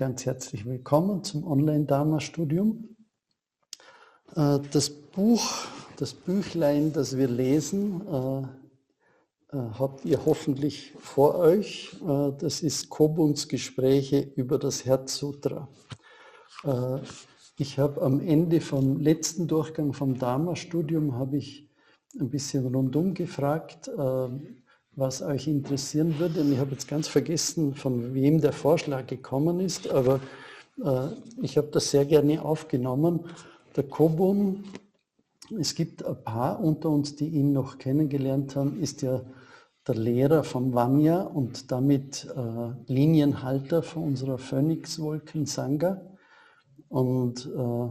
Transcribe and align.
ganz 0.00 0.24
herzlich 0.24 0.64
willkommen 0.64 1.22
zum 1.24 1.46
Online-Dharma-Studium. 1.46 2.96
Äh, 4.34 4.60
das 4.72 4.88
Buch, 4.88 5.66
das 5.98 6.14
Büchlein, 6.14 6.94
das 6.94 7.18
wir 7.18 7.28
lesen, 7.28 8.00
äh, 8.06 8.38
äh, 9.54 9.60
habt 9.78 10.06
ihr 10.06 10.24
hoffentlich 10.24 10.94
vor 10.98 11.34
euch. 11.34 11.94
Das 12.00 12.62
ist 12.62 12.88
Kobuns 12.88 13.46
Gespräche 13.46 14.20
über 14.36 14.58
das 14.58 14.86
Herzsutra. 14.86 15.68
Ich 17.58 17.78
habe 17.78 18.00
am 18.00 18.20
Ende 18.20 18.62
vom 18.62 19.00
letzten 19.00 19.48
Durchgang 19.48 19.92
vom 19.92 20.18
Dharma-Studium 20.18 21.16
habe 21.16 21.36
ich 21.36 21.68
ein 22.18 22.30
bisschen 22.30 22.74
rundum 22.74 23.12
gefragt, 23.12 23.90
was 25.00 25.22
euch 25.22 25.48
interessieren 25.48 26.18
würde. 26.18 26.42
Und 26.42 26.52
ich 26.52 26.58
habe 26.58 26.72
jetzt 26.72 26.86
ganz 26.86 27.08
vergessen, 27.08 27.74
von 27.74 28.14
wem 28.14 28.40
der 28.40 28.52
Vorschlag 28.52 29.06
gekommen 29.06 29.58
ist, 29.58 29.90
aber 29.90 30.20
äh, 30.84 31.08
ich 31.42 31.56
habe 31.56 31.68
das 31.72 31.90
sehr 31.90 32.04
gerne 32.04 32.44
aufgenommen. 32.44 33.24
Der 33.74 33.84
Kobun, 33.84 34.64
es 35.58 35.74
gibt 35.74 36.04
ein 36.04 36.22
paar 36.22 36.60
unter 36.62 36.90
uns, 36.90 37.16
die 37.16 37.28
ihn 37.28 37.52
noch 37.52 37.78
kennengelernt 37.78 38.54
haben, 38.54 38.80
ist 38.80 39.02
ja 39.02 39.22
der 39.88 39.94
Lehrer 39.94 40.44
vom 40.44 40.74
Vanya 40.74 41.22
und 41.22 41.72
damit 41.72 42.28
äh, 42.36 42.92
Linienhalter 42.92 43.82
von 43.82 44.04
unserer 44.04 44.38
Phönixwolken 44.38 45.46
Sangha. 45.46 46.00
Und 46.88 47.46
äh, 47.46 47.88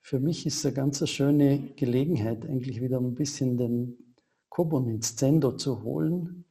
für 0.00 0.20
mich 0.20 0.44
ist 0.46 0.58
es 0.58 0.66
eine 0.66 0.74
ganz 0.74 1.08
schöne 1.08 1.72
Gelegenheit, 1.76 2.44
eigentlich 2.44 2.80
wieder 2.82 2.98
ein 2.98 3.14
bisschen 3.14 3.56
den 3.56 4.01
Kobun 4.52 4.86
ins 4.88 5.16
Zendo 5.16 5.52
zu 5.52 5.82
holen. 5.82 6.44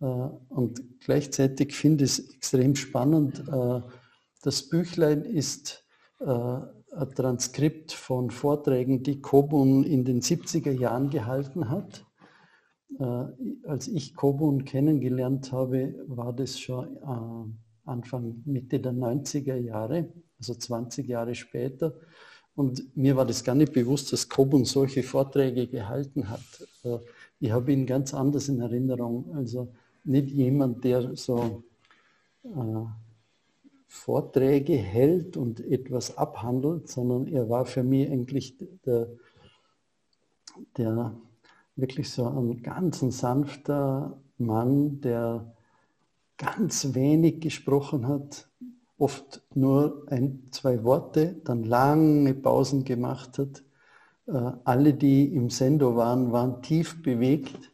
Äh, 0.00 0.04
und 0.04 1.00
gleichzeitig 1.00 1.72
finde 1.72 2.04
ich 2.04 2.18
es 2.18 2.34
extrem 2.34 2.74
spannend. 2.74 3.44
Äh, 3.48 3.80
das 4.42 4.68
Büchlein 4.68 5.24
ist 5.24 5.84
äh, 6.18 6.24
ein 6.26 7.14
Transkript 7.14 7.92
von 7.92 8.32
Vorträgen, 8.32 9.04
die 9.04 9.20
Kobun 9.20 9.84
in 9.84 10.04
den 10.04 10.20
70er 10.20 10.72
Jahren 10.72 11.10
gehalten 11.10 11.68
hat. 11.68 12.04
Als 13.64 13.86
ich 13.86 14.16
Kobun 14.16 14.64
kennengelernt 14.64 15.52
habe, 15.52 15.94
war 16.08 16.32
das 16.32 16.58
schon 16.58 16.96
Anfang, 17.84 18.42
Mitte 18.46 18.80
der 18.80 18.94
90er 18.94 19.56
Jahre, 19.56 20.10
also 20.38 20.54
20 20.54 21.06
Jahre 21.06 21.34
später. 21.34 21.94
Und 22.54 22.96
mir 22.96 23.14
war 23.14 23.26
das 23.26 23.44
gar 23.44 23.54
nicht 23.54 23.74
bewusst, 23.74 24.12
dass 24.14 24.30
Kobun 24.30 24.64
solche 24.64 25.02
Vorträge 25.02 25.68
gehalten 25.68 26.30
hat 26.30 26.40
ich 27.40 27.52
habe 27.52 27.72
ihn 27.72 27.86
ganz 27.86 28.14
anders 28.14 28.48
in 28.48 28.60
Erinnerung. 28.60 29.34
Also 29.34 29.68
nicht 30.04 30.30
jemand, 30.30 30.84
der 30.84 31.14
so 31.16 31.62
äh, 32.42 32.84
Vorträge 33.86 34.74
hält 34.74 35.36
und 35.36 35.60
etwas 35.60 36.18
abhandelt, 36.18 36.88
sondern 36.88 37.26
er 37.26 37.48
war 37.48 37.64
für 37.64 37.82
mich 37.82 38.10
eigentlich 38.10 38.56
der, 38.84 39.08
der 40.76 41.14
wirklich 41.76 42.10
so 42.10 42.26
ein 42.26 42.62
ganz 42.62 43.00
sanfter 43.00 44.18
Mann, 44.38 45.00
der 45.00 45.54
ganz 46.36 46.94
wenig 46.94 47.40
gesprochen 47.40 48.06
hat, 48.06 48.48
oft 48.98 49.42
nur 49.54 50.04
ein, 50.08 50.48
zwei 50.50 50.82
Worte, 50.82 51.36
dann 51.44 51.62
lange 51.62 52.34
Pausen 52.34 52.84
gemacht 52.84 53.38
hat 53.38 53.62
alle, 54.64 54.94
die 54.94 55.26
im 55.34 55.50
Sendo 55.50 55.96
waren, 55.96 56.32
waren 56.32 56.62
tief 56.62 57.02
bewegt 57.02 57.70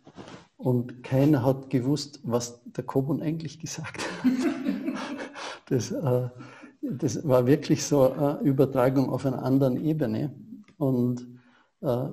und 0.56 1.02
keiner 1.02 1.44
hat 1.44 1.68
gewusst, 1.70 2.20
was 2.22 2.62
der 2.64 2.84
Kobun 2.84 3.22
eigentlich 3.22 3.58
gesagt 3.58 3.98
hat. 3.98 4.32
Das, 5.66 5.90
äh, 5.90 6.28
das 6.82 7.26
war 7.26 7.46
wirklich 7.46 7.84
so 7.84 8.12
eine 8.12 8.38
Übertragung 8.40 9.08
auf 9.08 9.24
einer 9.24 9.42
anderen 9.42 9.82
Ebene. 9.82 10.34
Und 10.76 11.26
äh, 11.80 12.08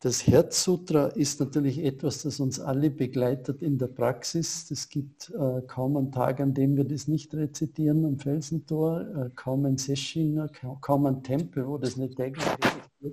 das 0.00 0.26
Herzsutra 0.26 1.08
ist 1.08 1.40
natürlich 1.40 1.84
etwas, 1.84 2.22
das 2.22 2.38
uns 2.38 2.60
alle 2.60 2.88
begleitet 2.88 3.62
in 3.62 3.78
der 3.78 3.88
Praxis. 3.88 4.70
Es 4.70 4.88
gibt 4.88 5.30
äh, 5.30 5.62
kaum 5.66 5.96
einen 5.96 6.12
Tag, 6.12 6.38
an 6.40 6.54
dem 6.54 6.76
wir 6.76 6.84
das 6.84 7.08
nicht 7.08 7.34
rezitieren 7.34 8.04
am 8.04 8.18
Felsentor, 8.18 9.00
äh, 9.00 9.30
kaum 9.34 9.64
ein 9.64 9.76
Session, 9.76 10.48
kaum 10.80 11.06
ein 11.06 11.24
Tempel, 11.24 11.66
wo 11.66 11.78
das 11.78 11.96
nicht 11.96 12.16
täglich 12.16 12.44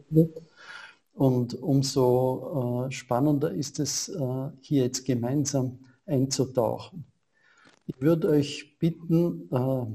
wird. 0.10 0.42
Und 1.16 1.56
umso 1.56 2.86
äh, 2.88 2.92
spannender 2.92 3.52
ist 3.52 3.80
es, 3.80 4.10
äh, 4.10 4.50
hier 4.62 4.84
jetzt 4.84 5.06
gemeinsam 5.06 5.80
einzutauchen. 6.06 7.06
Ich 7.88 8.00
würde 8.00 8.30
euch 8.30 8.78
bitten, 8.78 9.50
äh, 9.52 9.86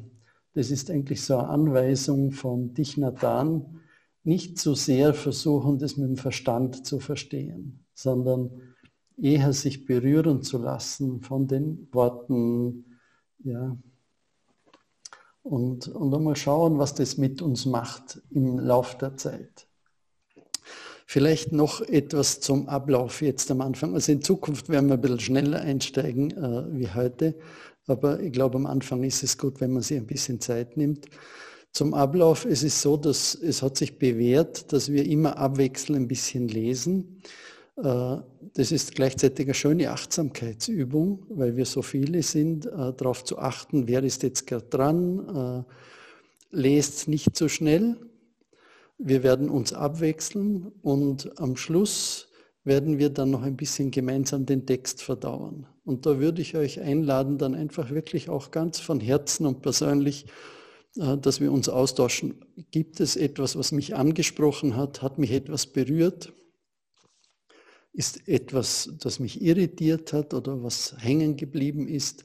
das 0.55 0.73
ist 0.73 0.91
eigentlich 0.91 1.23
so 1.23 1.37
eine 1.37 1.49
Anweisung 1.50 2.33
von 2.33 2.75
Dich 2.75 2.97
Nathan, 2.97 3.80
nicht 4.22 4.58
zu 4.58 4.75
sehr 4.75 5.14
versuchen, 5.14 5.78
das 5.78 5.97
mit 5.97 6.08
dem 6.08 6.16
Verstand 6.16 6.86
zu 6.86 7.00
verstehen, 7.00 7.84
sondern 7.94 8.50
eher 9.16 9.53
sich 9.53 9.86
berühren 9.86 10.42
zu 10.42 10.58
lassen 10.58 11.20
von 11.20 11.47
den 11.47 11.88
Worten, 11.92 12.84
ja, 13.44 13.76
und, 15.42 15.88
und 15.88 16.14
einmal 16.14 16.36
schauen, 16.36 16.78
was 16.78 16.94
das 16.94 17.16
mit 17.16 17.41
uns 17.41 17.64
macht 17.64 18.20
im 18.31 18.58
Lauf 18.58 18.98
der 18.98 19.16
Zeit. 19.16 19.66
Vielleicht 21.06 21.50
noch 21.50 21.81
etwas 21.81 22.41
zum 22.41 22.69
Ablauf 22.69 23.20
jetzt 23.22 23.50
am 23.50 23.62
Anfang. 23.62 23.94
Also 23.94 24.12
in 24.12 24.22
Zukunft 24.22 24.69
werden 24.69 24.88
wir 24.88 24.94
ein 24.94 25.00
bisschen 25.00 25.19
schneller 25.19 25.60
einsteigen 25.60 26.31
äh, 26.31 26.78
wie 26.78 26.88
heute, 26.88 27.34
aber 27.87 28.20
ich 28.20 28.32
glaube 28.32 28.56
am 28.56 28.66
Anfang 28.66 29.02
ist 29.02 29.22
es 29.22 29.37
gut, 29.37 29.60
wenn 29.60 29.72
man 29.72 29.82
sich 29.82 29.97
ein 29.97 30.06
bisschen 30.06 30.41
Zeit 30.41 30.76
nimmt. 30.76 31.06
Zum 31.72 31.94
Ablauf 31.94 32.44
es 32.44 32.62
ist 32.62 32.82
so, 32.82 32.97
dass 32.97 33.34
es 33.34 33.62
hat 33.62 33.76
sich 33.76 33.98
bewährt, 33.98 34.72
dass 34.72 34.91
wir 34.91 35.06
immer 35.06 35.38
abwechselnd 35.38 36.00
ein 36.00 36.08
bisschen 36.08 36.48
lesen. 36.48 37.22
Äh, 37.76 38.16
das 38.54 38.72
ist 38.72 38.94
gleichzeitig 38.94 39.47
eine 39.47 39.54
schöne 39.54 39.91
Achtsamkeitsübung, 39.91 41.26
weil 41.28 41.56
wir 41.56 41.66
so 41.66 41.82
viele 41.82 42.22
sind, 42.22 42.66
äh, 42.66 42.92
darauf 42.92 43.25
zu 43.25 43.38
achten, 43.38 43.86
wer 43.86 44.03
ist 44.03 44.22
jetzt 44.22 44.47
gerade 44.47 44.66
dran, 44.66 45.64
äh, 45.64 46.56
lest 46.56 47.06
nicht 47.06 47.36
so 47.36 47.48
schnell, 47.48 47.97
wir 48.98 49.22
werden 49.22 49.48
uns 49.48 49.72
abwechseln 49.72 50.72
und 50.82 51.41
am 51.41 51.56
Schluss 51.56 52.28
werden 52.64 52.98
wir 52.98 53.08
dann 53.08 53.31
noch 53.31 53.42
ein 53.42 53.56
bisschen 53.56 53.91
gemeinsam 53.91 54.44
den 54.44 54.66
Text 54.66 55.02
verdauen. 55.02 55.66
Und 55.84 56.04
da 56.04 56.19
würde 56.19 56.42
ich 56.42 56.56
euch 56.56 56.81
einladen, 56.81 57.38
dann 57.38 57.54
einfach 57.54 57.91
wirklich 57.91 58.28
auch 58.28 58.50
ganz 58.50 58.78
von 58.78 59.00
Herzen 59.00 59.47
und 59.47 59.62
persönlich, 59.62 60.26
dass 60.95 61.41
wir 61.41 61.53
uns 61.53 61.69
austauschen. 61.69 62.45
Gibt 62.71 63.01
es 63.01 63.17
etwas, 63.17 63.56
was 63.56 63.73
mich 63.73 63.95
angesprochen 63.95 64.77
hat? 64.77 65.03
Hat 65.03 65.19
mich 65.19 65.31
etwas 65.31 65.67
berührt? 65.67 66.33
Ist 67.93 68.28
etwas, 68.28 68.91
das 69.00 69.19
mich 69.21 69.43
irritiert 69.43 70.12
hat 70.12 70.34
oder 70.34 70.62
was 70.62 70.97
hängen 70.99 71.37
geblieben 71.37 71.89
ist? 71.89 72.25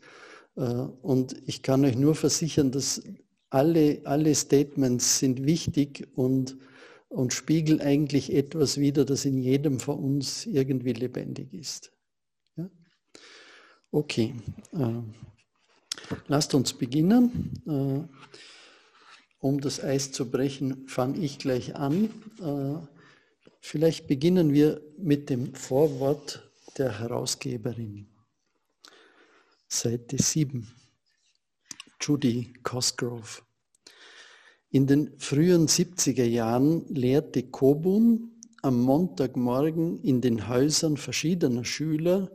Äh, 0.55 0.61
und 0.61 1.35
ich 1.47 1.61
kann 1.63 1.85
euch 1.85 1.95
nur 1.95 2.15
versichern, 2.15 2.71
dass 2.71 3.01
alle, 3.49 4.01
alle 4.03 4.33
Statements 4.35 5.19
sind 5.19 5.45
wichtig 5.45 6.07
und, 6.15 6.57
und 7.07 7.33
spiegeln 7.33 7.81
eigentlich 7.81 8.33
etwas 8.33 8.77
wider, 8.77 9.05
das 9.05 9.25
in 9.25 9.37
jedem 9.37 9.79
von 9.79 9.97
uns 9.97 10.45
irgendwie 10.45 10.93
lebendig 10.93 11.53
ist. 11.53 11.91
Ja? 12.57 12.69
Okay, 13.91 14.35
äh, 14.73 15.01
lasst 16.27 16.53
uns 16.53 16.73
beginnen. 16.73 17.59
Um 19.45 19.61
das 19.61 19.79
Eis 19.79 20.11
zu 20.11 20.31
brechen, 20.31 20.87
fange 20.87 21.23
ich 21.23 21.37
gleich 21.37 21.75
an. 21.75 22.05
Äh, 22.41 22.83
vielleicht 23.61 24.07
beginnen 24.07 24.53
wir 24.53 24.81
mit 24.97 25.29
dem 25.29 25.53
Vorwort 25.53 26.51
der 26.79 26.99
Herausgeberin. 26.99 28.07
Seite 29.67 30.17
7. 30.17 30.67
Judy 32.01 32.53
Cosgrove. 32.63 33.43
In 34.71 34.87
den 34.87 35.13
frühen 35.19 35.67
70er 35.67 36.25
Jahren 36.25 36.83
lehrte 36.87 37.43
Kobun 37.43 38.41
am 38.63 38.81
Montagmorgen 38.81 40.01
in 40.01 40.21
den 40.21 40.47
Häusern 40.47 40.97
verschiedener 40.97 41.65
Schüler 41.65 42.31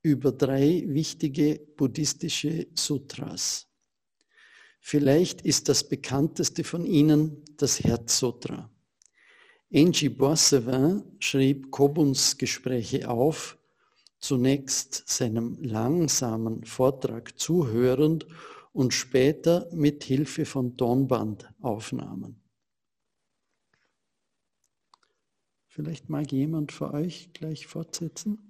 über 0.00 0.32
drei 0.32 0.82
wichtige 0.86 1.60
buddhistische 1.76 2.68
Sutras. 2.72 3.67
Vielleicht 4.90 5.42
ist 5.42 5.68
das 5.68 5.86
bekannteste 5.86 6.64
von 6.64 6.86
ihnen 6.86 7.44
das 7.58 7.84
Herzsutra. 7.84 8.70
Angie 9.70 10.08
Boissevin 10.08 11.02
schrieb 11.18 11.70
Kobuns 11.70 12.38
Gespräche 12.38 13.10
auf, 13.10 13.58
zunächst 14.18 15.06
seinem 15.06 15.62
langsamen 15.62 16.64
Vortrag 16.64 17.38
zuhörend 17.38 18.26
und 18.72 18.94
später 18.94 19.68
mit 19.74 20.04
Hilfe 20.04 20.46
von 20.46 20.78
Tonbandaufnahmen. 20.78 22.42
Vielleicht 25.66 26.08
mag 26.08 26.32
jemand 26.32 26.72
von 26.72 26.92
euch 26.92 27.34
gleich 27.34 27.66
fortsetzen? 27.66 28.47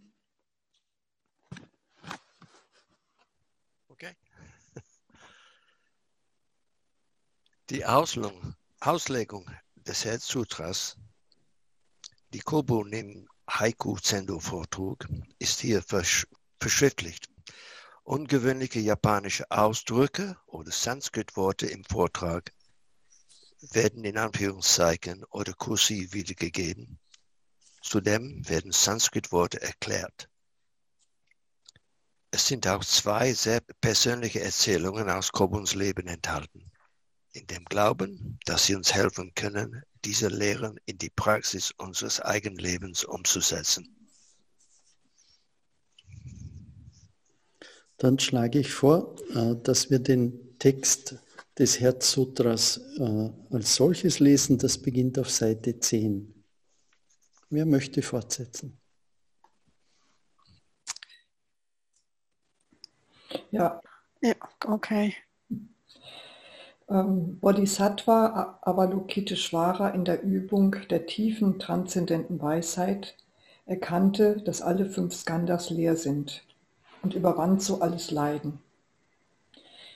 Die 7.71 7.85
Auslegung 7.85 9.51
des 9.77 10.07
Herzsutras, 10.07 10.97
die 12.33 12.39
Kobun 12.39 12.91
im 12.95 13.29
Haiku-Zendo 13.47 14.41
vortrug, 14.41 15.07
ist 15.39 15.61
hier 15.61 15.83
verschriftlicht. 15.83 17.29
Ungewöhnliche 18.05 18.81
japanische 18.81 19.51
Ausdrücke 19.51 20.39
oder 20.47 20.73
Sanskrit-Worte 20.73 21.67
im 21.67 21.85
Vortrag 21.85 22.55
werden 23.61 24.03
in 24.03 24.17
Anführungszeichen 24.17 25.25
oder 25.25 25.53
kursiv 25.53 26.15
wiedergegeben. 26.15 26.99
Zudem 27.83 28.49
werden 28.49 28.73
Sanskrit-Worte 28.73 29.61
erklärt. 29.61 30.31
Es 32.31 32.47
sind 32.47 32.67
auch 32.67 32.83
zwei 32.83 33.35
sehr 33.35 33.61
persönliche 33.83 34.41
Erzählungen 34.41 35.11
aus 35.11 35.33
Kobuns 35.33 35.75
Leben 35.75 36.07
enthalten 36.07 36.73
in 37.33 37.47
dem 37.47 37.65
Glauben, 37.65 38.39
dass 38.47 38.67
sie 38.67 38.75
uns 38.75 38.95
helfen 38.95 39.33
können, 39.35 39.83
diese 40.05 40.29
Lehren 40.29 40.79
in 40.87 40.99
die 40.99 41.11
Praxis 41.11 41.73
unseres 41.73 42.21
eigenen 42.21 42.59
Lebens 42.59 43.05
umzusetzen. 43.05 43.95
Dann 47.99 48.19
schlage 48.19 48.61
ich 48.61 48.73
vor, 48.73 49.17
äh, 49.35 49.57
dass 49.63 49.91
wir 49.91 49.99
den 49.99 50.59
Text 50.59 51.17
des 51.59 51.81
Herzsutras 51.81 52.81
äh, 52.99 53.31
als 53.51 53.75
solches 53.75 54.21
lesen. 54.21 54.59
Das 54.59 54.79
beginnt 54.79 55.19
auf 55.19 55.31
Seite 55.31 55.79
10. 55.79 56.45
Wer 57.51 57.67
möchte 57.67 58.03
fortsetzen? 58.03 58.81
Ja, 63.51 63.81
ja 64.23 64.35
okay 64.65 65.15
Bodhisattva 66.91 68.61
Avalokiteshvara 68.63 69.91
in 69.91 70.07
der 70.07 70.23
Übung 70.23 70.75
der 70.89 71.05
tiefen 71.05 71.59
transzendenten 71.59 72.41
Weisheit 72.41 73.15
erkannte, 73.67 74.41
dass 74.41 74.63
alle 74.63 74.87
fünf 74.87 75.15
Skandhas 75.15 75.69
leer 75.69 75.97
sind 75.97 76.43
und 77.03 77.13
überwand 77.13 77.63
so 77.63 77.83
alles 77.83 78.11
Leiden. 78.11 78.61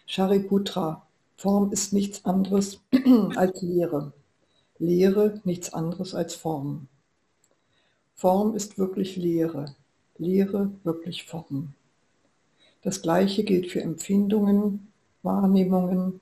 Shariputra, 0.05 1.07
Form 1.39 1.73
ist 1.73 1.95
nichts 1.95 2.27
anderes 2.27 2.81
als 3.37 3.63
Lehre. 3.63 4.13
Lehre 4.79 5.41
nichts 5.45 5.73
anderes 5.73 6.15
als 6.15 6.35
Form. 6.35 6.89
Form 8.15 8.55
ist 8.55 8.77
wirklich 8.77 9.17
Lehre, 9.17 9.75
Lehre 10.19 10.71
wirklich 10.85 11.25
Form. 11.25 11.73
Das 12.83 13.01
Gleiche 13.01 13.45
gilt 13.45 13.71
für 13.71 13.81
Empfindungen, 13.81 14.93
Wahrnehmungen, 15.23 16.21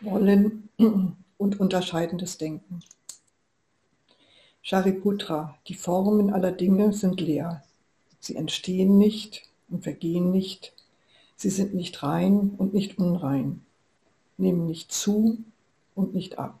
wollen 0.00 0.68
und 1.38 1.60
unterscheidendes 1.60 2.38
Denken. 2.38 2.80
Shariputra, 4.62 5.56
die 5.68 5.74
Formen 5.74 6.32
aller 6.32 6.52
Dinge 6.52 6.92
sind 6.92 7.20
leer. 7.20 7.62
Sie 8.20 8.36
entstehen 8.36 8.98
nicht 8.98 9.42
und 9.68 9.82
vergehen 9.82 10.30
nicht. 10.30 10.74
Sie 11.36 11.50
sind 11.50 11.74
nicht 11.74 12.02
rein 12.02 12.50
und 12.58 12.74
nicht 12.74 12.98
unrein, 12.98 13.62
nehmen 14.36 14.66
nicht 14.66 14.92
zu 14.92 15.38
und 15.94 16.14
nicht 16.14 16.38
ab. 16.38 16.60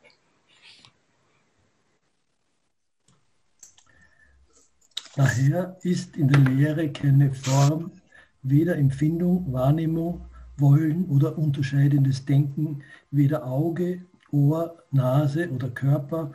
Daher 5.16 5.76
ist 5.82 6.16
in 6.16 6.28
der 6.28 6.40
Lehre 6.40 6.90
keine 6.90 7.34
Form, 7.34 7.90
weder 8.42 8.76
Empfindung, 8.76 9.52
Wahrnehmung 9.52 10.24
wollen 10.60 11.06
oder 11.06 11.38
unterscheidendes 11.38 12.24
Denken 12.24 12.82
weder 13.10 13.46
Auge, 13.46 14.04
Ohr, 14.30 14.82
Nase 14.90 15.50
oder 15.50 15.70
Körper, 15.70 16.32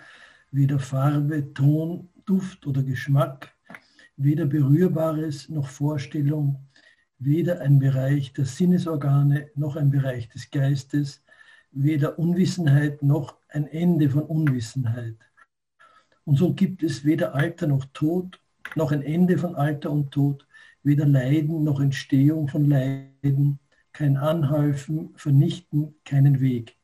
weder 0.51 0.79
Farbe, 0.79 1.53
Ton, 1.53 2.09
Duft 2.25 2.65
oder 2.65 2.83
Geschmack, 2.83 3.53
weder 4.17 4.45
Berührbares 4.45 5.49
noch 5.49 5.67
Vorstellung, 5.67 6.67
weder 7.19 7.61
ein 7.61 7.79
Bereich 7.79 8.33
der 8.33 8.45
Sinnesorgane 8.45 9.49
noch 9.55 9.75
ein 9.75 9.89
Bereich 9.89 10.29
des 10.29 10.49
Geistes, 10.49 11.23
weder 11.71 12.17
Unwissenheit 12.17 13.03
noch 13.03 13.37
ein 13.49 13.67
Ende 13.67 14.09
von 14.09 14.23
Unwissenheit. 14.23 15.17
Und 16.23 16.37
so 16.37 16.53
gibt 16.53 16.83
es 16.83 17.05
weder 17.05 17.35
Alter 17.35 17.67
noch 17.67 17.85
Tod, 17.93 18.39
noch 18.75 18.91
ein 18.91 19.01
Ende 19.03 19.37
von 19.37 19.55
Alter 19.55 19.91
und 19.91 20.11
Tod, 20.11 20.47
weder 20.83 21.05
Leiden 21.05 21.63
noch 21.63 21.79
Entstehung 21.79 22.47
von 22.47 22.65
Leiden, 22.65 23.59
kein 23.95 24.17
Anhäufen, 24.17 25.15
Vernichten, 25.15 25.95
keinen 26.03 26.41
Weg, 26.41 26.75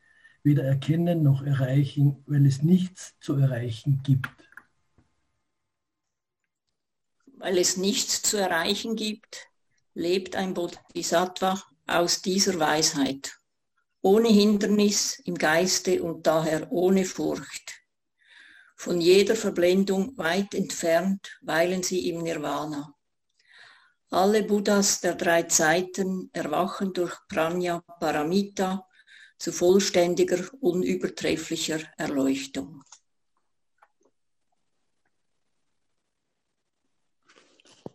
weder 0.42 0.64
erkennen 0.64 1.22
noch 1.22 1.42
erreichen, 1.42 2.24
weil 2.26 2.46
es 2.46 2.62
nichts 2.62 3.14
zu 3.20 3.34
erreichen 3.34 4.00
gibt. 4.02 4.30
Weil 7.36 7.58
es 7.58 7.76
nichts 7.76 8.22
zu 8.22 8.38
erreichen 8.38 8.96
gibt, 8.96 9.48
lebt 9.92 10.36
ein 10.36 10.54
Bodhisattva 10.54 11.62
aus 11.86 12.22
dieser 12.22 12.58
Weisheit, 12.58 13.38
ohne 14.00 14.28
Hindernis 14.28 15.18
im 15.26 15.34
Geiste 15.34 16.02
und 16.02 16.26
daher 16.26 16.72
ohne 16.72 17.04
Furcht. 17.04 17.74
Von 18.74 19.02
jeder 19.02 19.36
Verblendung 19.36 20.16
weit 20.16 20.54
entfernt 20.54 21.38
weilen 21.42 21.82
sie 21.82 22.08
im 22.08 22.22
Nirvana. 22.22 22.91
Alle 24.14 24.42
Buddhas 24.42 25.00
der 25.00 25.14
drei 25.14 25.44
Zeiten 25.44 26.28
erwachen 26.34 26.92
durch 26.92 27.16
Pranya 27.28 27.80
Paramita 27.98 28.86
zu 29.38 29.52
vollständiger, 29.52 30.36
unübertrefflicher 30.60 31.80
Erleuchtung. 31.96 32.82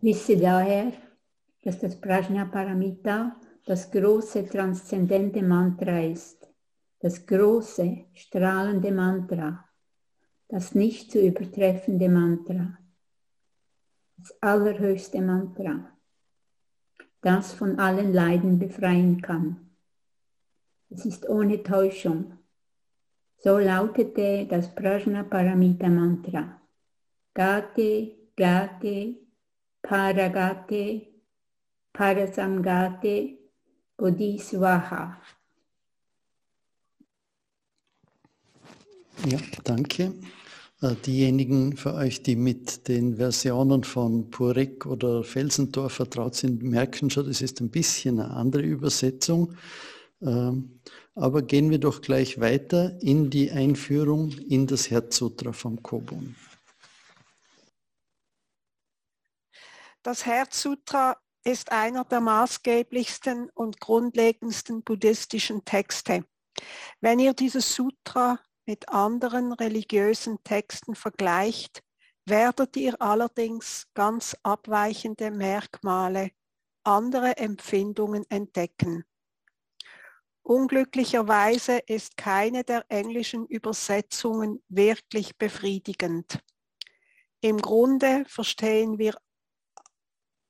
Wisse 0.02 0.38
daher, 0.38 0.92
dass 1.62 1.78
das 1.78 2.02
Prajna 2.02 2.46
Paramita 2.46 3.40
das 3.68 3.92
große 3.92 4.48
transzendente 4.48 5.44
Mantra 5.44 6.00
ist, 6.00 6.52
das 6.98 7.28
große 7.28 8.06
strahlende 8.16 8.92
Mantra, 8.92 9.70
das 10.48 10.74
nicht 10.74 11.12
zu 11.12 11.20
übertreffende 11.20 12.10
Mantra, 12.10 12.76
das 14.18 14.36
allerhöchste 14.42 15.22
Mantra 15.22 15.94
das 17.22 17.54
von 17.54 17.80
allen 17.80 18.14
Leiden 18.14 18.60
befreien 18.60 19.22
kann. 19.22 19.70
Es 20.90 21.06
ist 21.06 21.28
ohne 21.28 21.64
Täuschung. 21.64 22.38
So 23.40 23.58
lautete 23.58 24.46
das 24.46 24.74
Prajna 24.74 25.24
Paramita 25.24 25.90
Mantra. 25.90 26.62
Gate, 27.34 28.36
Gate, 28.36 29.18
Paragate, 29.82 31.08
Parasamgate, 31.94 33.38
Bodhisvaha. 33.98 35.22
Ja, 39.26 39.40
danke. 39.64 40.14
Äh, 40.82 40.96
diejenigen 41.06 41.76
für 41.76 41.96
euch, 41.96 42.22
die 42.22 42.36
mit 42.36 42.88
den 42.88 43.18
Versionen 43.18 43.84
von 43.84 44.30
Purek 44.30 44.86
oder 44.86 45.24
Felsendorf 45.24 45.94
vertraut 45.94 46.36
sind, 46.36 46.62
merken 46.62 47.10
schon, 47.10 47.26
das 47.26 47.42
ist 47.42 47.60
ein 47.62 47.72
bisschen 47.72 48.20
eine 48.20 48.32
andere 48.32 48.62
Übersetzung. 48.62 49.56
Ähm, 50.22 50.80
aber 51.16 51.42
gehen 51.42 51.72
wir 51.72 51.80
doch 51.80 52.02
gleich 52.02 52.40
weiter 52.40 52.96
in 53.02 53.32
die 53.32 53.52
Einführung 53.52 54.32
in 54.32 54.68
das 54.68 54.92
Herzsutra 54.92 55.52
vom 55.52 55.82
Kobun. 55.82 56.36
Das 60.04 60.28
Herzsutra 60.28 61.18
ist 61.44 61.72
einer 61.72 62.06
der 62.06 62.22
maßgeblichsten 62.22 63.50
und 63.50 63.80
grundlegendsten 63.80 64.84
buddhistischen 64.84 65.66
Texte. 65.66 66.24
Wenn 67.02 67.20
ihr 67.20 67.34
dieses 67.34 67.74
Sutra 67.74 68.40
mit 68.68 68.90
anderen 68.90 69.54
religiösen 69.54 70.44
Texten 70.44 70.94
vergleicht, 70.94 71.82
werdet 72.26 72.76
ihr 72.76 73.02
allerdings 73.02 73.88
ganz 73.94 74.36
abweichende 74.44 75.32
Merkmale, 75.32 76.32
andere 76.84 77.38
Empfindungen 77.38 78.26
entdecken. 78.30 79.06
Unglücklicherweise 80.44 81.80
ist 81.88 82.18
keine 82.18 82.64
der 82.64 82.86
englischen 82.90 83.46
Übersetzungen 83.46 84.62
wirklich 84.68 85.38
befriedigend. 85.38 86.40
Im 87.42 87.58
Grunde 87.62 88.26
verstehen 88.28 88.98
wir 88.98 89.16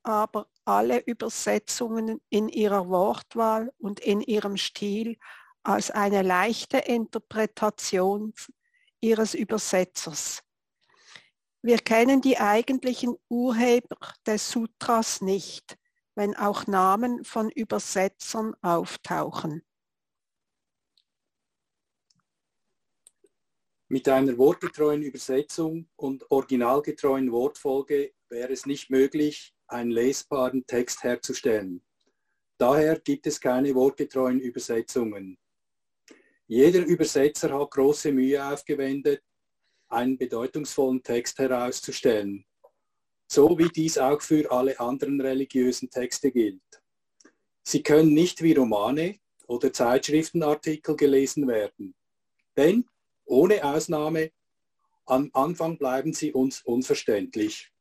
aber 0.03 0.47
alle 0.65 0.99
Übersetzungen 0.99 2.21
in 2.29 2.49
ihrer 2.49 2.87
Wortwahl 2.89 3.71
und 3.77 3.99
in 3.99 4.21
ihrem 4.21 4.57
Stil 4.57 5.17
als 5.67 5.91
eine 5.91 6.21
leichte 6.21 6.77
Interpretation 6.77 8.33
ihres 9.01 9.33
Übersetzers. 9.33 10.41
Wir 11.61 11.79
kennen 11.79 12.21
die 12.21 12.37
eigentlichen 12.37 13.17
Urheber 13.27 13.97
des 14.25 14.49
Sutras 14.49 15.19
nicht, 15.19 15.77
wenn 16.15 16.37
auch 16.37 16.67
Namen 16.67 17.25
von 17.25 17.49
Übersetzern 17.49 18.55
auftauchen. 18.61 19.61
Mit 23.89 24.07
einer 24.07 24.37
wortgetreuen 24.37 25.01
Übersetzung 25.01 25.89
und 25.97 26.31
originalgetreuen 26.31 27.31
Wortfolge 27.31 28.13
wäre 28.29 28.53
es 28.53 28.65
nicht 28.65 28.89
möglich, 28.89 29.53
einen 29.67 29.91
lesbaren 29.91 30.65
Text 30.65 31.03
herzustellen. 31.03 31.83
Daher 32.57 32.99
gibt 32.99 33.27
es 33.27 33.41
keine 33.41 33.75
wortgetreuen 33.75 34.39
Übersetzungen. 34.39 35.37
Jeder 36.47 36.85
Übersetzer 36.85 37.57
hat 37.59 37.71
große 37.71 38.13
Mühe 38.13 38.43
aufgewendet, 38.43 39.21
einen 39.89 40.17
bedeutungsvollen 40.17 41.03
Text 41.03 41.37
herauszustellen, 41.39 42.45
so 43.27 43.57
wie 43.59 43.67
dies 43.67 43.97
auch 43.97 44.21
für 44.21 44.49
alle 44.49 44.79
anderen 44.79 45.19
religiösen 45.19 45.89
Texte 45.89 46.31
gilt. 46.31 46.61
Sie 47.63 47.83
können 47.83 48.13
nicht 48.13 48.41
wie 48.41 48.53
Romane 48.53 49.19
oder 49.47 49.73
Zeitschriftenartikel 49.73 50.95
gelesen 50.95 51.49
werden, 51.49 51.93
denn 52.55 52.85
ohne 53.25 53.65
Ausnahme 53.65 54.31
am 55.05 55.29
Anfang 55.33 55.77
bleiben 55.77 56.13
sie 56.13 56.31
uns 56.31 56.61
unverständlich. 56.61 57.73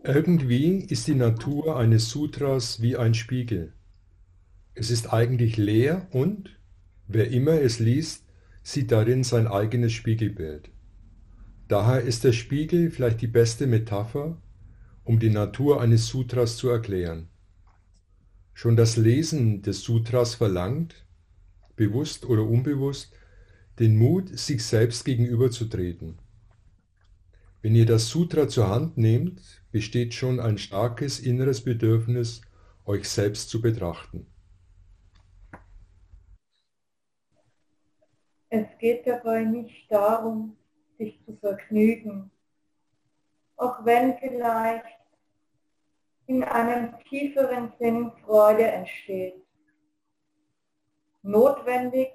Irgendwie 0.00 0.84
ist 0.84 1.06
die 1.06 1.14
Natur 1.14 1.76
eines 1.76 2.08
Sutras 2.10 2.82
wie 2.82 2.96
ein 2.96 3.14
Spiegel. 3.14 3.77
Es 4.80 4.92
ist 4.92 5.12
eigentlich 5.12 5.56
leer 5.56 6.06
und, 6.12 6.56
wer 7.08 7.32
immer 7.32 7.60
es 7.60 7.80
liest, 7.80 8.28
sieht 8.62 8.92
darin 8.92 9.24
sein 9.24 9.48
eigenes 9.48 9.92
Spiegelbild. 9.92 10.70
Daher 11.66 12.02
ist 12.02 12.22
der 12.22 12.30
Spiegel 12.32 12.92
vielleicht 12.92 13.20
die 13.20 13.26
beste 13.26 13.66
Metapher, 13.66 14.40
um 15.02 15.18
die 15.18 15.30
Natur 15.30 15.80
eines 15.80 16.06
Sutras 16.06 16.56
zu 16.56 16.68
erklären. 16.68 17.28
Schon 18.54 18.76
das 18.76 18.96
Lesen 18.96 19.62
des 19.62 19.82
Sutras 19.82 20.36
verlangt, 20.36 21.04
bewusst 21.74 22.24
oder 22.24 22.44
unbewusst, 22.44 23.12
den 23.80 23.96
Mut, 23.98 24.38
sich 24.38 24.64
selbst 24.64 25.04
gegenüberzutreten. 25.04 26.18
Wenn 27.62 27.74
ihr 27.74 27.86
das 27.86 28.10
Sutra 28.10 28.46
zur 28.46 28.68
Hand 28.68 28.96
nehmt, 28.96 29.42
besteht 29.72 30.14
schon 30.14 30.38
ein 30.38 30.56
starkes 30.56 31.18
inneres 31.18 31.62
Bedürfnis, 31.64 32.42
euch 32.84 33.08
selbst 33.08 33.50
zu 33.50 33.60
betrachten. 33.60 34.28
Es 38.50 38.66
geht 38.78 39.06
dabei 39.06 39.44
nicht 39.44 39.90
darum, 39.92 40.56
sich 40.96 41.22
zu 41.24 41.36
vergnügen, 41.36 42.30
auch 43.56 43.84
wenn 43.84 44.16
vielleicht 44.18 44.98
in 46.26 46.42
einem 46.44 46.98
tieferen 47.04 47.72
Sinn 47.78 48.12
Freude 48.24 48.64
entsteht. 48.64 49.44
Notwendig 51.22 52.12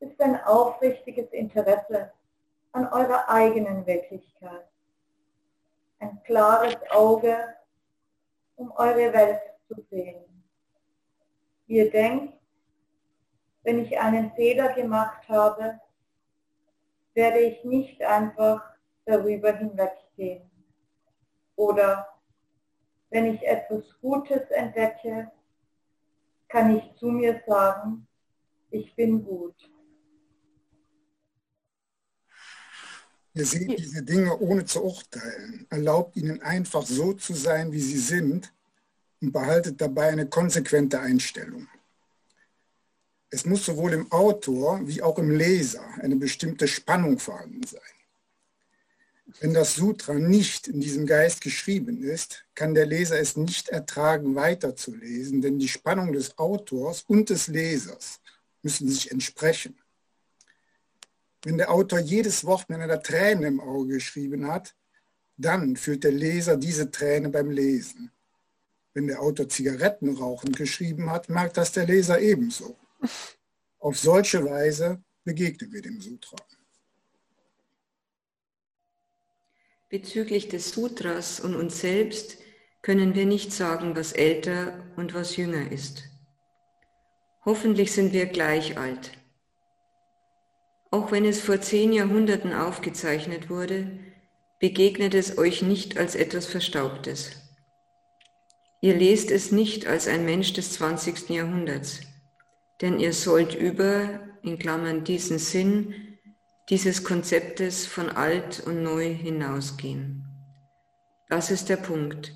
ist 0.00 0.20
ein 0.20 0.42
aufrichtiges 0.42 1.30
Interesse 1.32 2.12
an 2.72 2.86
eurer 2.86 3.28
eigenen 3.28 3.86
Wirklichkeit, 3.86 4.68
ein 5.98 6.22
klares 6.24 6.76
Auge, 6.90 7.36
um 8.56 8.70
eure 8.72 9.12
Welt 9.12 9.40
zu 9.68 9.80
sehen. 9.90 10.24
Ihr 11.66 11.90
denkt, 11.90 12.33
wenn 13.64 13.78
ich 13.80 13.98
einen 13.98 14.32
Fehler 14.32 14.72
gemacht 14.74 15.28
habe, 15.28 15.80
werde 17.14 17.40
ich 17.40 17.64
nicht 17.64 18.02
einfach 18.02 18.62
darüber 19.04 19.52
hinweggehen. 19.52 20.50
Oder 21.56 22.06
wenn 23.10 23.34
ich 23.34 23.42
etwas 23.42 23.84
Gutes 24.00 24.50
entdecke, 24.50 25.30
kann 26.48 26.76
ich 26.76 26.94
zu 26.98 27.06
mir 27.06 27.42
sagen, 27.46 28.06
ich 28.70 28.94
bin 28.94 29.24
gut. 29.24 29.54
Ihr 33.36 33.46
seht 33.46 33.78
diese 33.78 34.02
Dinge 34.02 34.36
ohne 34.38 34.64
zu 34.64 34.84
urteilen, 34.84 35.66
erlaubt 35.70 36.16
ihnen 36.16 36.40
einfach 36.42 36.82
so 36.82 37.14
zu 37.14 37.34
sein, 37.34 37.72
wie 37.72 37.80
sie 37.80 37.98
sind 37.98 38.52
und 39.20 39.32
behaltet 39.32 39.80
dabei 39.80 40.08
eine 40.08 40.28
konsequente 40.28 41.00
Einstellung. 41.00 41.66
Es 43.34 43.44
muss 43.44 43.66
sowohl 43.66 43.94
im 43.94 44.12
Autor 44.12 44.80
wie 44.86 45.02
auch 45.02 45.18
im 45.18 45.28
Leser 45.28 45.82
eine 46.00 46.14
bestimmte 46.14 46.68
Spannung 46.68 47.18
vorhanden 47.18 47.66
sein. 47.66 47.80
Wenn 49.40 49.52
das 49.52 49.74
Sutra 49.74 50.14
nicht 50.14 50.68
in 50.68 50.80
diesem 50.80 51.04
Geist 51.04 51.40
geschrieben 51.40 52.04
ist, 52.04 52.44
kann 52.54 52.74
der 52.74 52.86
Leser 52.86 53.18
es 53.18 53.36
nicht 53.36 53.70
ertragen, 53.70 54.36
weiterzulesen, 54.36 55.42
denn 55.42 55.58
die 55.58 55.66
Spannung 55.66 56.12
des 56.12 56.38
Autors 56.38 57.02
und 57.08 57.28
des 57.28 57.48
Lesers 57.48 58.20
müssen 58.62 58.88
sich 58.88 59.10
entsprechen. 59.10 59.76
Wenn 61.42 61.58
der 61.58 61.72
Autor 61.72 61.98
jedes 61.98 62.44
Wort 62.44 62.68
mit 62.68 62.78
einer 62.78 63.02
Träne 63.02 63.48
im 63.48 63.58
Auge 63.58 63.94
geschrieben 63.94 64.46
hat, 64.46 64.76
dann 65.36 65.74
fühlt 65.74 66.04
der 66.04 66.12
Leser 66.12 66.56
diese 66.56 66.88
Träne 66.88 67.30
beim 67.30 67.50
Lesen. 67.50 68.12
Wenn 68.92 69.08
der 69.08 69.20
Autor 69.20 69.48
Zigaretten 69.48 70.16
rauchend 70.16 70.56
geschrieben 70.56 71.10
hat, 71.10 71.28
merkt 71.28 71.56
das 71.56 71.72
der 71.72 71.84
Leser 71.84 72.20
ebenso. 72.20 72.76
Auf 73.78 73.98
solche 73.98 74.44
Weise 74.44 75.02
begegnen 75.24 75.72
wir 75.72 75.82
dem 75.82 76.00
Sutra. 76.00 76.36
Bezüglich 79.90 80.48
des 80.48 80.70
Sutras 80.70 81.40
und 81.40 81.54
uns 81.54 81.80
selbst 81.80 82.38
können 82.82 83.14
wir 83.14 83.26
nicht 83.26 83.52
sagen, 83.52 83.94
was 83.94 84.12
älter 84.12 84.84
und 84.96 85.14
was 85.14 85.36
jünger 85.36 85.70
ist. 85.70 86.04
Hoffentlich 87.44 87.92
sind 87.92 88.12
wir 88.12 88.26
gleich 88.26 88.78
alt. 88.78 89.12
Auch 90.90 91.12
wenn 91.12 91.24
es 91.24 91.40
vor 91.40 91.60
zehn 91.60 91.92
Jahrhunderten 91.92 92.52
aufgezeichnet 92.52 93.50
wurde, 93.50 93.98
begegnet 94.60 95.14
es 95.14 95.36
euch 95.36 95.60
nicht 95.60 95.98
als 95.98 96.14
etwas 96.14 96.46
Verstaubtes. 96.46 97.32
Ihr 98.80 98.96
lest 98.96 99.30
es 99.30 99.52
nicht 99.52 99.86
als 99.86 100.08
ein 100.08 100.24
Mensch 100.24 100.52
des 100.54 100.72
20. 100.72 101.30
Jahrhunderts 101.30 102.00
denn 102.84 103.00
ihr 103.00 103.14
sollt 103.14 103.54
über, 103.54 104.20
in 104.42 104.58
Klammern 104.58 105.04
diesen 105.04 105.38
Sinn, 105.38 105.94
dieses 106.68 107.02
Konzeptes 107.02 107.86
von 107.86 108.10
alt 108.10 108.62
und 108.66 108.82
neu 108.82 109.08
hinausgehen. 109.08 110.26
Das 111.30 111.50
ist 111.50 111.70
der 111.70 111.78
Punkt, 111.78 112.34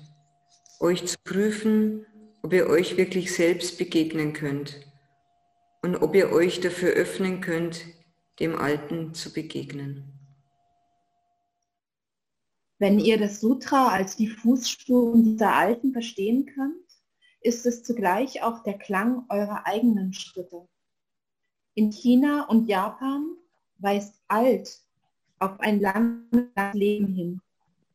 euch 0.79 1.05
zu 1.05 1.17
prüfen, 1.23 2.03
ob 2.41 2.51
ihr 2.53 2.65
euch 2.65 2.97
wirklich 2.97 3.31
selbst 3.31 3.77
begegnen 3.77 4.33
könnt 4.33 4.91
und 5.83 5.97
ob 5.97 6.15
ihr 6.15 6.31
euch 6.31 6.59
dafür 6.59 6.93
öffnen 6.93 7.41
könnt, 7.41 7.85
dem 8.39 8.57
Alten 8.57 9.13
zu 9.13 9.31
begegnen. 9.31 10.19
Wenn 12.79 12.97
ihr 12.97 13.19
das 13.19 13.39
Sutra 13.39 13.89
als 13.89 14.15
die 14.15 14.29
Fußspuren 14.29 15.23
dieser 15.23 15.53
Alten 15.53 15.93
verstehen 15.93 16.47
könnt, 16.47 16.88
ist 17.41 17.65
es 17.65 17.83
zugleich 17.83 18.43
auch 18.43 18.63
der 18.63 18.77
Klang 18.77 19.25
eurer 19.29 19.65
eigenen 19.65 20.13
Schritte. 20.13 20.67
In 21.73 21.91
China 21.91 22.45
und 22.45 22.67
Japan 22.67 23.35
weist 23.77 24.21
alt 24.27 24.81
auf 25.39 25.59
ein 25.59 25.79
langes 25.79 26.73
Leben 26.73 27.13
hin, 27.13 27.41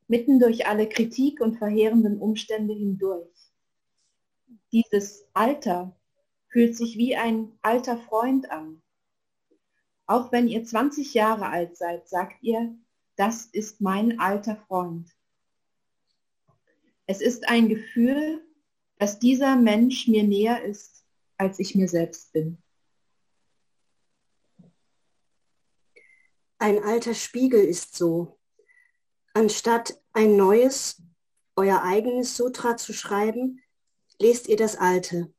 mitten 0.08 0.40
durch 0.40 0.66
alle 0.66 0.88
Kritik 0.88 1.40
und 1.40 1.58
verheerenden 1.58 2.18
Umstände 2.18 2.74
hindurch. 2.74 3.52
Dieses 4.72 5.26
Alter 5.34 5.94
fühlt 6.48 6.76
sich 6.76 6.96
wie 6.96 7.16
ein 7.16 7.52
alter 7.62 7.98
Freund 7.98 8.50
an. 8.50 8.80
Auch 10.06 10.32
wenn 10.32 10.48
ihr 10.48 10.64
20 10.64 11.14
Jahre 11.14 11.48
alt 11.48 11.76
seid, 11.76 12.08
sagt 12.08 12.42
ihr, 12.42 12.74
das 13.16 13.46
ist 13.46 13.80
mein 13.80 14.18
alter 14.18 14.56
Freund. 14.56 15.08
Es 17.06 17.20
ist 17.20 17.48
ein 17.48 17.68
Gefühl, 17.68 18.43
dass 18.98 19.18
dieser 19.18 19.56
Mensch 19.56 20.08
mir 20.08 20.22
näher 20.22 20.64
ist, 20.64 21.04
als 21.36 21.58
ich 21.58 21.74
mir 21.74 21.88
selbst 21.88 22.32
bin. 22.32 22.58
Ein 26.58 26.82
alter 26.82 27.14
Spiegel 27.14 27.64
ist 27.64 27.96
so. 27.96 28.38
Anstatt 29.34 30.00
ein 30.12 30.36
neues, 30.36 31.02
euer 31.56 31.82
eigenes 31.82 32.36
Sutra 32.36 32.76
zu 32.76 32.92
schreiben, 32.92 33.60
lest 34.18 34.48
ihr 34.48 34.56
das 34.56 34.76
alte. 34.76 35.32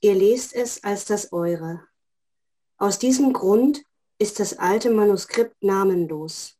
Ihr 0.00 0.14
lest 0.14 0.54
es 0.54 0.84
als 0.84 1.06
das 1.06 1.32
eure. 1.32 1.86
Aus 2.76 2.98
diesem 2.98 3.32
Grund 3.32 3.84
ist 4.18 4.40
das 4.40 4.58
alte 4.58 4.90
Manuskript 4.90 5.62
namenlos. 5.62 6.58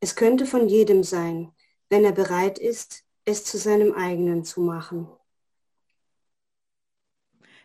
Es 0.00 0.14
könnte 0.14 0.46
von 0.46 0.68
jedem 0.68 1.02
sein, 1.02 1.52
wenn 1.90 2.04
er 2.04 2.12
bereit 2.12 2.58
ist, 2.58 3.04
es 3.28 3.44
zu 3.44 3.58
seinem 3.58 3.92
eigenen 3.92 4.44
zu 4.44 4.60
machen. 4.60 5.06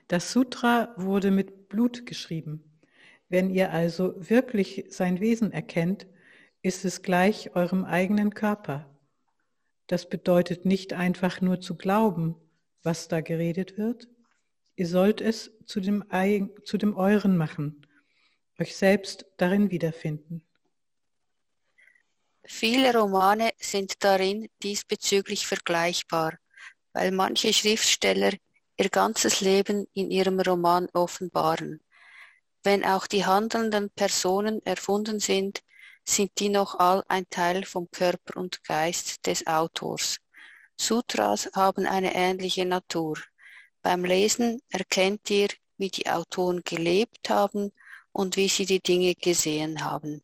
Das 0.07 0.31
Sutra 0.31 0.93
wurde 0.97 1.31
mit 1.31 1.69
Blut 1.69 2.05
geschrieben. 2.05 2.79
Wenn 3.29 3.49
ihr 3.49 3.71
also 3.71 4.13
wirklich 4.17 4.85
sein 4.89 5.19
Wesen 5.19 5.51
erkennt, 5.51 6.05
ist 6.61 6.85
es 6.85 7.01
gleich 7.01 7.55
eurem 7.55 7.83
eigenen 7.85 8.33
Körper. 8.33 8.89
Das 9.87 10.07
bedeutet 10.07 10.65
nicht 10.65 10.93
einfach 10.93 11.41
nur 11.41 11.59
zu 11.59 11.75
glauben, 11.75 12.35
was 12.83 13.07
da 13.07 13.21
geredet 13.21 13.77
wird. 13.77 14.07
Ihr 14.75 14.87
sollt 14.87 15.21
es 15.21 15.51
zu 15.65 15.79
dem, 15.79 16.03
zu 16.63 16.77
dem 16.77 16.95
euren 16.95 17.37
machen 17.37 17.83
euch 18.59 18.75
selbst 18.75 19.25
darin 19.37 19.71
wiederfinden. 19.71 20.43
Viele 22.45 22.93
Romane 22.93 23.51
sind 23.57 24.03
darin 24.03 24.49
diesbezüglich 24.61 25.47
vergleichbar, 25.47 26.37
weil 26.91 27.11
manche 27.11 27.53
Schriftsteller 27.53 28.31
ihr 28.77 28.89
ganzes 28.89 29.39
Leben 29.39 29.87
in 29.93 30.11
ihrem 30.11 30.39
Roman 30.39 30.89
offenbaren. 30.93 31.81
Wenn 32.63 32.83
auch 32.83 33.07
die 33.07 33.25
handelnden 33.25 33.89
Personen 33.91 34.61
erfunden 34.65 35.19
sind, 35.19 35.61
sind 36.05 36.31
die 36.39 36.49
noch 36.49 36.79
all 36.79 37.03
ein 37.07 37.29
Teil 37.29 37.65
vom 37.65 37.89
Körper 37.91 38.37
und 38.39 38.63
Geist 38.63 39.25
des 39.25 39.47
Autors. 39.47 40.17
Sutras 40.75 41.49
haben 41.53 41.85
eine 41.85 42.13
ähnliche 42.13 42.65
Natur. 42.65 43.17
Beim 43.81 44.03
Lesen 44.03 44.61
erkennt 44.69 45.29
ihr, 45.29 45.47
wie 45.77 45.89
die 45.89 46.09
Autoren 46.09 46.61
gelebt 46.63 47.29
haben 47.29 47.71
und 48.11 48.35
wie 48.35 48.49
sie 48.49 48.65
die 48.65 48.81
Dinge 48.81 49.15
gesehen 49.15 49.83
haben. 49.83 50.21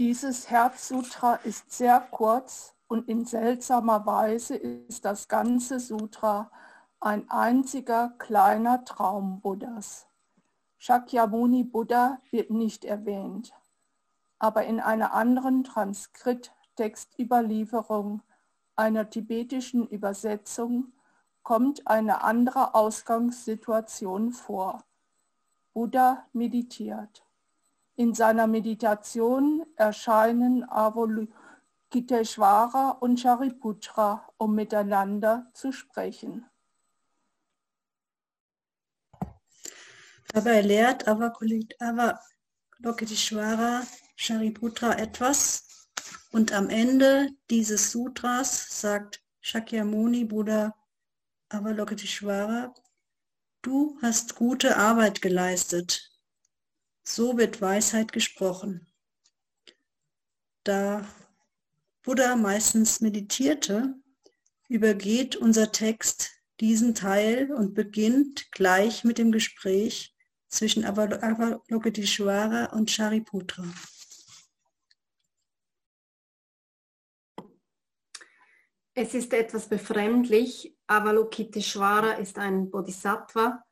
Dieses 0.00 0.50
Herzsutra 0.50 1.36
ist 1.36 1.70
sehr 1.70 2.00
kurz 2.00 2.74
und 2.88 3.08
in 3.08 3.26
seltsamer 3.26 4.04
Weise 4.04 4.56
ist 4.56 5.04
das 5.04 5.28
ganze 5.28 5.78
Sutra 5.78 6.50
ein 6.98 7.30
einziger 7.30 8.08
kleiner 8.18 8.84
Traum 8.84 9.40
Buddhas. 9.40 10.08
Shakyamuni 10.78 11.62
Buddha 11.62 12.18
wird 12.32 12.50
nicht 12.50 12.84
erwähnt, 12.84 13.54
aber 14.40 14.64
in 14.64 14.80
einer 14.80 15.14
anderen 15.14 15.62
Transkript-Textüberlieferung 15.62 18.20
einer 18.74 19.08
tibetischen 19.08 19.86
Übersetzung 19.86 20.92
kommt 21.44 21.86
eine 21.86 22.24
andere 22.24 22.74
Ausgangssituation 22.74 24.32
vor. 24.32 24.82
Buddha 25.72 26.26
meditiert. 26.32 27.23
In 27.96 28.14
seiner 28.14 28.46
Meditation 28.46 29.66
erscheinen 29.76 30.64
Avalokiteshvara 30.68 32.90
und 33.00 33.18
Shariputra, 33.20 34.28
um 34.36 34.54
miteinander 34.54 35.50
zu 35.54 35.72
sprechen. 35.72 36.46
Dabei 40.32 40.60
lehrt 40.62 41.06
Avalokiteshvara 41.06 43.82
Shariputra 44.16 44.98
etwas 44.98 45.88
und 46.32 46.52
am 46.52 46.70
Ende 46.70 47.28
dieses 47.50 47.92
Sutras 47.92 48.80
sagt 48.80 49.22
Shakyamuni 49.40 50.24
Buddha 50.24 50.74
Avalokiteshvara, 51.50 52.74
du 53.62 53.96
hast 54.02 54.34
gute 54.34 54.76
Arbeit 54.76 55.22
geleistet. 55.22 56.13
So 57.04 57.36
wird 57.36 57.60
Weisheit 57.60 58.12
gesprochen. 58.12 58.86
Da 60.64 61.06
Buddha 62.02 62.34
meistens 62.36 63.00
meditierte, 63.00 63.94
übergeht 64.68 65.36
unser 65.36 65.70
Text 65.70 66.30
diesen 66.60 66.94
Teil 66.94 67.52
und 67.52 67.74
beginnt 67.74 68.50
gleich 68.52 69.04
mit 69.04 69.18
dem 69.18 69.32
Gespräch 69.32 70.14
zwischen 70.48 70.84
Avalokiteshvara 70.84 72.66
und 72.72 72.90
Shariputra. 72.90 73.64
Es 78.94 79.12
ist 79.12 79.32
etwas 79.32 79.68
befremdlich. 79.68 80.76
Avalokiteshvara 80.86 82.12
ist 82.12 82.38
ein 82.38 82.70
Bodhisattva, 82.70 83.63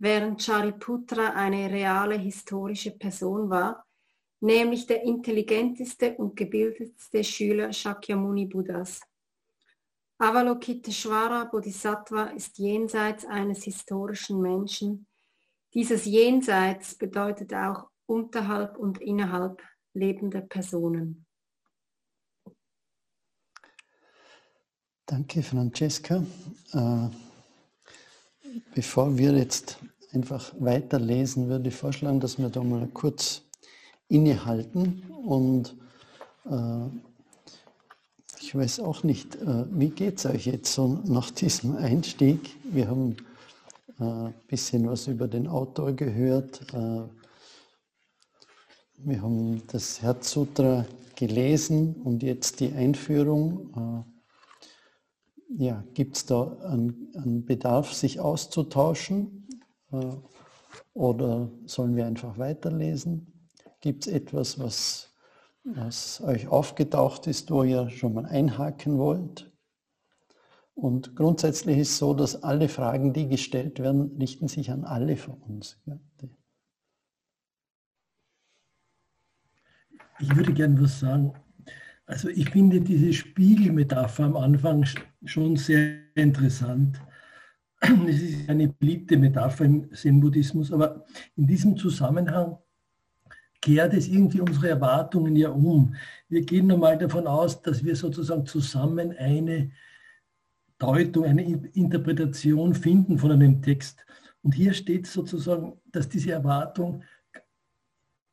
während 0.00 0.42
Shariputra 0.42 1.34
eine 1.34 1.70
reale 1.70 2.16
historische 2.16 2.90
Person 2.92 3.48
war, 3.50 3.84
nämlich 4.40 4.86
der 4.86 5.02
intelligenteste 5.02 6.16
und 6.16 6.34
gebildetste 6.34 7.22
Schüler 7.22 7.72
Shakyamuni 7.72 8.46
Buddhas. 8.46 9.00
Avalokiteshvara 10.18 11.44
Bodhisattva 11.44 12.24
ist 12.30 12.58
jenseits 12.58 13.24
eines 13.26 13.62
historischen 13.64 14.40
Menschen. 14.40 15.06
Dieses 15.72 16.04
Jenseits 16.04 16.94
bedeutet 16.94 17.54
auch 17.54 17.90
unterhalb 18.06 18.76
und 18.78 19.00
innerhalb 19.00 19.62
lebender 19.92 20.40
Personen. 20.40 21.26
Danke, 25.06 25.42
Francesca. 25.42 26.24
Äh, 26.72 27.08
bevor 28.74 29.16
wir 29.16 29.32
jetzt 29.32 29.78
einfach 30.12 30.52
weiterlesen, 30.58 31.48
würde 31.48 31.68
ich 31.68 31.74
vorschlagen, 31.74 32.20
dass 32.20 32.38
wir 32.38 32.48
da 32.48 32.62
mal 32.62 32.88
kurz 32.88 33.42
innehalten 34.08 35.02
und 35.24 35.76
äh, 36.50 36.86
ich 38.40 38.54
weiß 38.54 38.80
auch 38.80 39.04
nicht, 39.04 39.36
äh, 39.36 39.66
wie 39.70 39.90
geht 39.90 40.18
es 40.18 40.26
euch 40.26 40.46
jetzt 40.46 40.72
so 40.72 41.00
nach 41.04 41.30
diesem 41.30 41.76
Einstieg? 41.76 42.56
Wir 42.64 42.88
haben 42.88 43.16
ein 43.98 44.32
bisschen 44.48 44.88
was 44.88 45.08
über 45.08 45.28
den 45.28 45.46
Autor 45.46 45.92
gehört. 45.92 46.62
Wir 48.96 49.20
haben 49.20 49.62
das 49.66 50.00
Herzsutra 50.00 50.86
gelesen 51.16 51.96
und 52.02 52.22
jetzt 52.22 52.60
die 52.60 52.72
Einführung 52.72 54.06
ja, 55.56 55.84
gibt 55.94 56.16
es 56.16 56.26
da 56.26 56.56
einen, 56.64 57.08
einen, 57.14 57.44
Bedarf, 57.44 57.92
sich 57.92 58.20
auszutauschen? 58.20 59.48
Äh, 59.92 60.16
oder 60.94 61.50
sollen 61.66 61.96
wir 61.96 62.06
einfach 62.06 62.38
weiterlesen? 62.38 63.48
Gibt 63.80 64.06
es 64.06 64.12
etwas, 64.12 64.58
was, 64.58 65.14
was 65.64 66.20
euch 66.20 66.48
aufgetaucht 66.48 67.26
ist, 67.26 67.50
wo 67.50 67.62
ihr 67.62 67.88
schon 67.90 68.14
mal 68.14 68.26
einhaken 68.26 68.98
wollt? 68.98 69.50
Und 70.74 71.14
grundsätzlich 71.14 71.78
ist 71.78 71.98
so, 71.98 72.14
dass 72.14 72.42
alle 72.42 72.68
Fragen, 72.68 73.12
die 73.12 73.28
gestellt 73.28 73.78
werden, 73.80 74.16
richten 74.18 74.48
sich 74.48 74.70
an 74.70 74.84
alle 74.84 75.16
von 75.16 75.34
uns. 75.42 75.78
Ich 80.18 80.34
würde 80.34 80.52
gerne 80.54 80.80
was 80.80 81.00
sagen. 81.00 81.34
Also 82.06 82.28
ich 82.28 82.50
finde 82.50 82.80
diese 82.80 83.12
Spiegelmetapher 83.12 84.24
am 84.24 84.36
Anfang 84.36 84.84
schon 85.24 85.56
sehr 85.56 85.98
interessant. 86.14 87.00
Es 88.08 88.20
ist 88.22 88.48
eine 88.48 88.68
beliebte 88.68 89.16
Metapher 89.16 89.64
im 89.64 89.92
Zen-Buddhismus, 89.92 90.72
aber 90.72 91.04
in 91.36 91.46
diesem 91.46 91.76
Zusammenhang 91.76 92.58
kehrt 93.60 93.94
es 93.94 94.08
irgendwie 94.08 94.40
unsere 94.40 94.70
Erwartungen 94.70 95.36
ja 95.36 95.50
um. 95.50 95.94
Wir 96.28 96.42
gehen 96.42 96.66
normal 96.66 96.98
davon 96.98 97.26
aus, 97.26 97.62
dass 97.62 97.84
wir 97.84 97.96
sozusagen 97.96 98.46
zusammen 98.46 99.12
eine 99.16 99.70
Deutung, 100.78 101.24
eine 101.24 101.42
Interpretation 101.42 102.74
finden 102.74 103.18
von 103.18 103.32
einem 103.32 103.60
Text. 103.60 104.04
Und 104.42 104.54
hier 104.54 104.72
steht 104.72 105.06
sozusagen, 105.06 105.78
dass 105.92 106.08
diese 106.08 106.32
Erwartung 106.32 107.02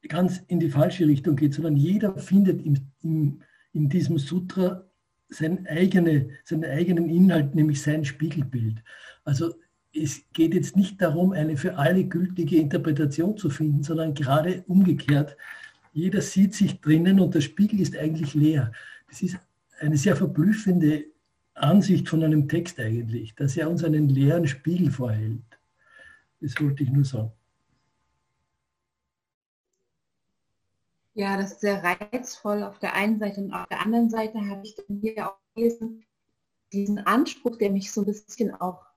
ganz 0.07 0.41
in 0.47 0.59
die 0.59 0.69
falsche 0.69 1.05
Richtung 1.05 1.35
geht, 1.35 1.53
sondern 1.53 1.75
jeder 1.75 2.17
findet 2.17 2.65
im, 2.65 2.77
im 3.01 3.41
in 3.77 3.89
diesem 3.89 4.17
Sutra 4.17 4.89
sein 5.29 5.67
eigene, 5.67 6.29
seinen 6.43 6.65
eigenen 6.65 7.09
Inhalt, 7.09 7.53
nämlich 7.53 7.81
sein 7.81 8.05
Spiegelbild. 8.05 8.83
Also 9.27 9.55
es 9.93 10.21
geht 10.31 10.53
jetzt 10.53 10.77
nicht 10.77 11.01
darum, 11.01 11.33
eine 11.33 11.57
für 11.57 11.75
alle 11.77 12.05
gültige 12.05 12.55
Interpretation 12.55 13.35
zu 13.35 13.49
finden, 13.49 13.83
sondern 13.83 14.13
gerade 14.13 14.63
umgekehrt. 14.67 15.35
Jeder 15.91 16.21
sieht 16.21 16.55
sich 16.55 16.79
drinnen 16.79 17.19
und 17.19 17.35
der 17.35 17.41
Spiegel 17.41 17.81
ist 17.81 17.97
eigentlich 17.97 18.35
leer. 18.35 18.71
Das 19.09 19.21
ist 19.21 19.37
eine 19.81 19.97
sehr 19.97 20.15
verblüffende 20.15 21.07
Ansicht 21.55 22.07
von 22.07 22.23
einem 22.23 22.47
Text 22.47 22.79
eigentlich, 22.79 23.35
dass 23.35 23.57
er 23.57 23.69
uns 23.69 23.83
einen 23.83 24.07
leeren 24.07 24.47
Spiegel 24.47 24.91
vorhält. 24.91 25.43
Das 26.39 26.57
wollte 26.61 26.83
ich 26.83 26.89
nur 26.89 27.03
sagen. 27.03 27.33
Ja, 31.15 31.35
das 31.35 31.51
ist 31.51 31.61
sehr 31.61 31.83
reizvoll 31.83 32.63
auf 32.63 32.79
der 32.79 32.93
einen 32.93 33.19
Seite 33.19 33.41
und 33.41 33.51
auf 33.51 33.67
der 33.67 33.81
anderen 33.81 34.09
Seite 34.09 34.39
habe 34.39 34.61
ich 34.63 34.75
dann 34.75 35.01
hier 35.01 35.29
auch 35.29 35.37
gelesen, 35.53 36.05
diesen 36.71 36.99
Anspruch, 36.99 37.57
der 37.57 37.71
mich 37.71 37.91
so 37.91 38.01
ein 38.01 38.05
bisschen 38.05 38.53
auch 38.55 38.87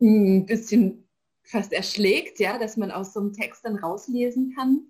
ein 0.00 0.46
bisschen 0.46 1.08
fast 1.42 1.72
erschlägt, 1.72 2.40
ja, 2.40 2.58
dass 2.58 2.76
man 2.76 2.90
aus 2.90 3.12
so 3.12 3.20
einem 3.20 3.32
Text 3.32 3.64
dann 3.64 3.76
rauslesen 3.76 4.54
kann, 4.54 4.82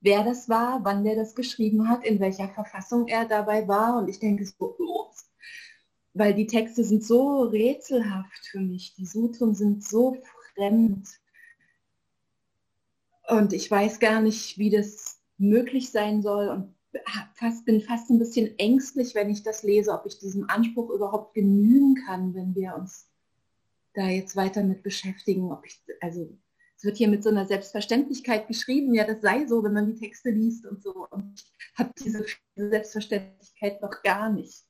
wer 0.00 0.22
das 0.22 0.48
war, 0.48 0.84
wann 0.84 1.02
der 1.02 1.16
das 1.16 1.34
geschrieben 1.34 1.88
hat, 1.88 2.04
in 2.04 2.20
welcher 2.20 2.48
Verfassung 2.50 3.08
er 3.08 3.24
dabei 3.24 3.66
war. 3.66 3.98
Und 3.98 4.08
ich 4.08 4.18
denke 4.18 4.44
so, 4.44 4.76
ups, 4.78 5.30
weil 6.12 6.34
die 6.34 6.46
Texte 6.46 6.84
sind 6.84 7.02
so 7.02 7.44
rätselhaft 7.44 8.46
für 8.46 8.60
mich, 8.60 8.94
die 8.94 9.06
Sutren 9.06 9.54
sind 9.54 9.82
so 9.82 10.18
fremd. 10.54 11.08
Und 13.28 13.54
ich 13.54 13.70
weiß 13.70 13.98
gar 13.98 14.20
nicht, 14.20 14.58
wie 14.58 14.68
das 14.68 15.18
möglich 15.38 15.90
sein 15.90 16.20
soll. 16.20 16.48
Und 16.48 16.74
fast, 17.34 17.64
bin 17.64 17.80
fast 17.80 18.10
ein 18.10 18.18
bisschen 18.18 18.58
ängstlich, 18.58 19.14
wenn 19.14 19.30
ich 19.30 19.42
das 19.42 19.62
lese, 19.62 19.92
ob 19.92 20.04
ich 20.04 20.18
diesem 20.18 20.48
Anspruch 20.50 20.90
überhaupt 20.90 21.32
genügen 21.34 21.96
kann, 22.06 22.34
wenn 22.34 22.54
wir 22.54 22.76
uns 22.76 23.08
da 23.94 24.08
jetzt 24.08 24.36
weiter 24.36 24.62
mit 24.62 24.82
beschäftigen. 24.82 25.50
Ob 25.50 25.64
ich, 25.64 25.82
also 26.00 26.36
es 26.76 26.84
wird 26.84 26.96
hier 26.96 27.08
mit 27.08 27.22
so 27.22 27.30
einer 27.30 27.46
Selbstverständlichkeit 27.46 28.48
geschrieben, 28.48 28.94
ja, 28.94 29.04
das 29.04 29.22
sei 29.22 29.46
so, 29.46 29.62
wenn 29.62 29.72
man 29.72 29.86
die 29.86 29.98
Texte 29.98 30.30
liest 30.30 30.66
und 30.66 30.82
so. 30.82 31.06
Und 31.08 31.40
ich 31.40 31.78
habe 31.78 31.92
diese, 31.98 32.24
Selbstverständlichkeit 32.56 33.80
noch 33.80 34.02
gar 34.02 34.30
nicht. 34.30 34.64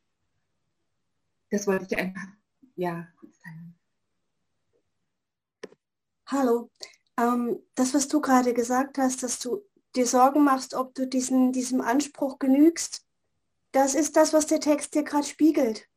Das 1.51 1.67
wollte 1.67 1.87
ich 1.91 1.99
einfach, 1.99 2.27
ja, 2.77 3.09
kurz 3.19 3.39
teilen. 3.41 3.75
Hallo. 6.27 6.71
Ähm, 7.17 7.61
das, 7.75 7.95
was 7.95 8.09
du 8.09 8.21
gerade 8.21 8.55
gesagt 8.55 8.99
hast, 8.99 9.23
dass 9.23 9.39
du 9.39 9.63
dir 9.95 10.07
Sorgen 10.07 10.45
machst, 10.45 10.75
ob 10.75 10.95
du 10.95 11.07
diesen, 11.07 11.53
diesem 11.53 11.81
Anspruch 11.81 12.39
genügst, 12.39 13.07
das 13.73 13.95
ist 13.95 14.17
das, 14.17 14.33
was 14.33 14.47
der 14.47 14.61
Text 14.61 14.95
dir 14.95 15.03
gerade 15.05 15.27
spiegelt. 15.27 15.89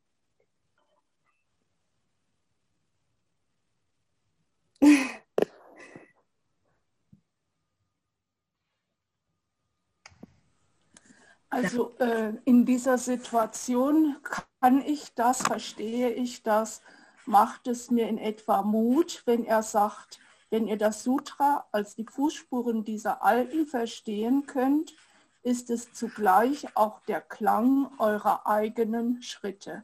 Also 11.58 11.91
äh, 11.98 12.34
in 12.46 12.65
dieser 12.65 13.00
Situation 13.00 14.15
kann 14.60 14.80
ich 14.86 15.15
das, 15.15 15.41
verstehe 15.41 16.12
ich 16.12 16.43
das, 16.43 16.84
macht 17.26 17.65
es 17.65 17.89
mir 17.89 18.08
in 18.08 18.20
etwa 18.20 18.62
Mut, 18.62 19.24
wenn 19.26 19.43
er 19.43 19.63
sagt, 19.63 20.20
wenn 20.52 20.67
ihr 20.67 20.78
das 20.78 21.04
Sutra 21.04 21.65
als 21.72 21.96
die 21.96 22.06
Fußspuren 22.06 22.84
dieser 22.84 23.24
Alten 23.24 23.65
verstehen 23.65 24.46
könnt, 24.46 24.93
ist 25.41 25.72
es 25.72 25.91
zugleich 25.93 26.67
auch 26.76 27.00
der 27.08 27.22
Klang 27.22 27.89
eurer 27.98 28.46
eigenen 28.46 29.24
Schritte. 29.24 29.84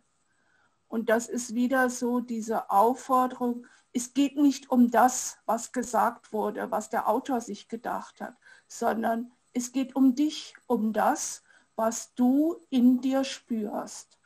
Und 0.87 1.09
das 1.09 1.27
ist 1.27 1.55
wieder 1.55 1.89
so 1.89 2.19
diese 2.19 2.69
Aufforderung, 2.69 3.65
es 3.93 4.13
geht 4.13 4.37
nicht 4.37 4.69
um 4.69 4.91
das, 4.91 5.39
was 5.47 5.71
gesagt 5.71 6.33
wurde, 6.33 6.69
was 6.69 6.91
der 6.91 7.09
Autor 7.09 7.41
sich 7.41 7.67
gedacht 7.67 8.21
hat, 8.21 8.35
sondern 8.67 9.31
es 9.53 9.71
geht 9.71 9.95
um 9.95 10.13
dich, 10.13 10.53
um 10.67 10.93
das, 10.93 11.41
was 11.75 12.13
du 12.15 12.57
in 12.69 13.01
dir 13.01 13.23
spürst. 13.23 14.19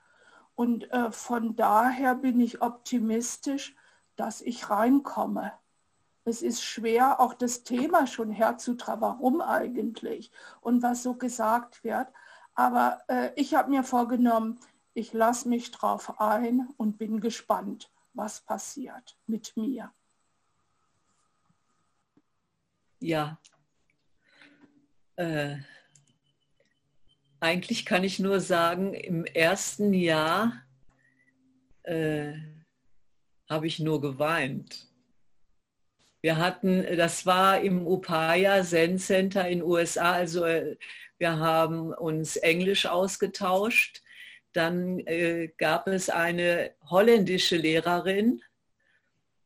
Und 0.55 0.91
äh, 0.91 1.11
von 1.11 1.55
daher 1.55 2.15
bin 2.15 2.39
ich 2.39 2.61
optimistisch, 2.61 3.75
dass 4.15 4.41
ich 4.41 4.69
reinkomme. 4.69 5.53
Es 6.25 6.41
ist 6.41 6.61
schwer, 6.61 7.21
auch 7.21 7.33
das 7.33 7.63
Thema 7.63 8.05
schon 8.05 8.31
herzutragen, 8.31 9.01
warum 9.01 9.39
eigentlich 9.39 10.31
und 10.59 10.83
was 10.83 11.03
so 11.03 11.13
gesagt 11.13 11.83
wird. 11.83 12.07
Aber 12.53 13.01
äh, 13.07 13.31
ich 13.35 13.53
habe 13.53 13.69
mir 13.69 13.83
vorgenommen, 13.83 14.59
ich 14.93 15.13
lasse 15.13 15.47
mich 15.47 15.71
drauf 15.71 16.19
ein 16.19 16.67
und 16.75 16.97
bin 16.97 17.21
gespannt, 17.21 17.91
was 18.13 18.41
passiert 18.41 19.15
mit 19.27 19.55
mir. 19.55 19.93
Ja. 22.99 23.37
Äh, 25.15 25.57
eigentlich 27.39 27.85
kann 27.85 28.03
ich 28.03 28.19
nur 28.19 28.39
sagen, 28.39 28.93
im 28.93 29.25
ersten 29.25 29.93
Jahr 29.93 30.53
äh, 31.83 32.33
habe 33.49 33.67
ich 33.67 33.79
nur 33.79 34.01
geweint. 34.01 34.87
Wir 36.21 36.37
hatten, 36.37 36.85
das 36.97 37.25
war 37.25 37.61
im 37.61 37.85
Upaya 37.85 38.63
Zen 38.63 38.97
Center 38.97 39.47
in 39.47 39.61
USA, 39.61 40.13
also 40.13 40.45
äh, 40.45 40.75
wir 41.17 41.37
haben 41.37 41.93
uns 41.93 42.35
Englisch 42.35 42.85
ausgetauscht. 42.85 44.01
Dann 44.53 44.99
äh, 45.01 45.49
gab 45.57 45.87
es 45.87 46.09
eine 46.09 46.71
holländische 46.89 47.57
Lehrerin 47.57 48.41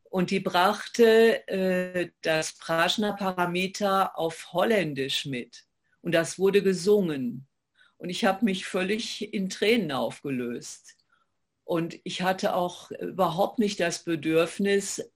und 0.09 0.31
die 0.31 0.39
brachte 0.39 1.47
äh, 1.47 2.09
das 2.21 2.53
Prajna 2.53 3.13
Parameter 3.13 4.17
auf 4.17 4.51
Holländisch 4.53 5.25
mit. 5.25 5.65
Und 6.01 6.13
das 6.13 6.39
wurde 6.39 6.61
gesungen. 6.61 7.47
Und 8.01 8.09
ich 8.09 8.25
habe 8.25 8.43
mich 8.43 8.65
völlig 8.65 9.31
in 9.31 9.47
Tränen 9.47 9.91
aufgelöst. 9.91 10.97
Und 11.63 11.99
ich 12.03 12.23
hatte 12.23 12.55
auch 12.55 12.89
überhaupt 12.89 13.59
nicht 13.59 13.79
das 13.79 14.03
Bedürfnis, 14.03 15.07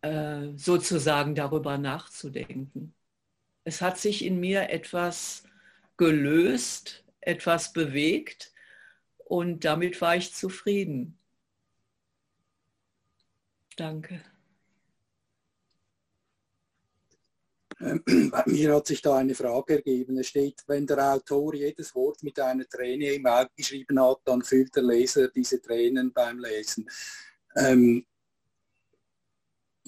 äh, 0.00 0.48
sozusagen 0.56 1.34
darüber 1.34 1.76
nachzudenken. 1.76 2.94
Es 3.64 3.82
hat 3.82 3.98
sich 3.98 4.24
in 4.24 4.40
mir 4.40 4.70
etwas 4.70 5.44
gelöst, 5.98 7.04
etwas 7.20 7.74
bewegt 7.74 8.50
und 9.18 9.66
damit 9.66 10.00
war 10.00 10.16
ich 10.16 10.32
zufrieden. 10.32 11.18
Danke. 13.76 14.24
Bei 17.82 18.44
mir 18.46 18.74
hat 18.74 18.86
sich 18.86 19.02
da 19.02 19.16
eine 19.16 19.34
Frage 19.34 19.76
ergeben. 19.76 20.16
Es 20.18 20.28
steht, 20.28 20.62
wenn 20.68 20.86
der 20.86 21.14
Autor 21.14 21.54
jedes 21.54 21.94
Wort 21.94 22.22
mit 22.22 22.38
einer 22.38 22.68
Träne 22.68 23.12
im 23.12 23.26
Auge 23.26 23.50
geschrieben 23.56 24.00
hat, 24.00 24.20
dann 24.24 24.42
fühlt 24.42 24.74
der 24.76 24.84
Leser 24.84 25.28
diese 25.28 25.60
Tränen 25.60 26.12
beim 26.12 26.38
Lesen. 26.38 26.88
Ähm, 27.56 28.06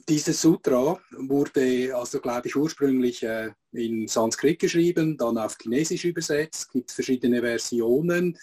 dieses 0.09 0.43
Sutra 0.43 1.01
wurde, 1.13 1.95
also 1.97 2.21
glaube 2.21 2.49
ich, 2.49 2.57
ursprünglich 2.57 3.23
äh, 3.23 3.53
in 3.73 4.09
Sanskrit 4.09 4.59
geschrieben, 4.59 5.17
dann 5.17 5.39
auf 5.39 5.57
Chinesisch 5.57 6.05
übersetzt, 6.05 6.73
gibt 6.73 6.91
verschiedene 6.91 7.41
Versionen 7.41 8.37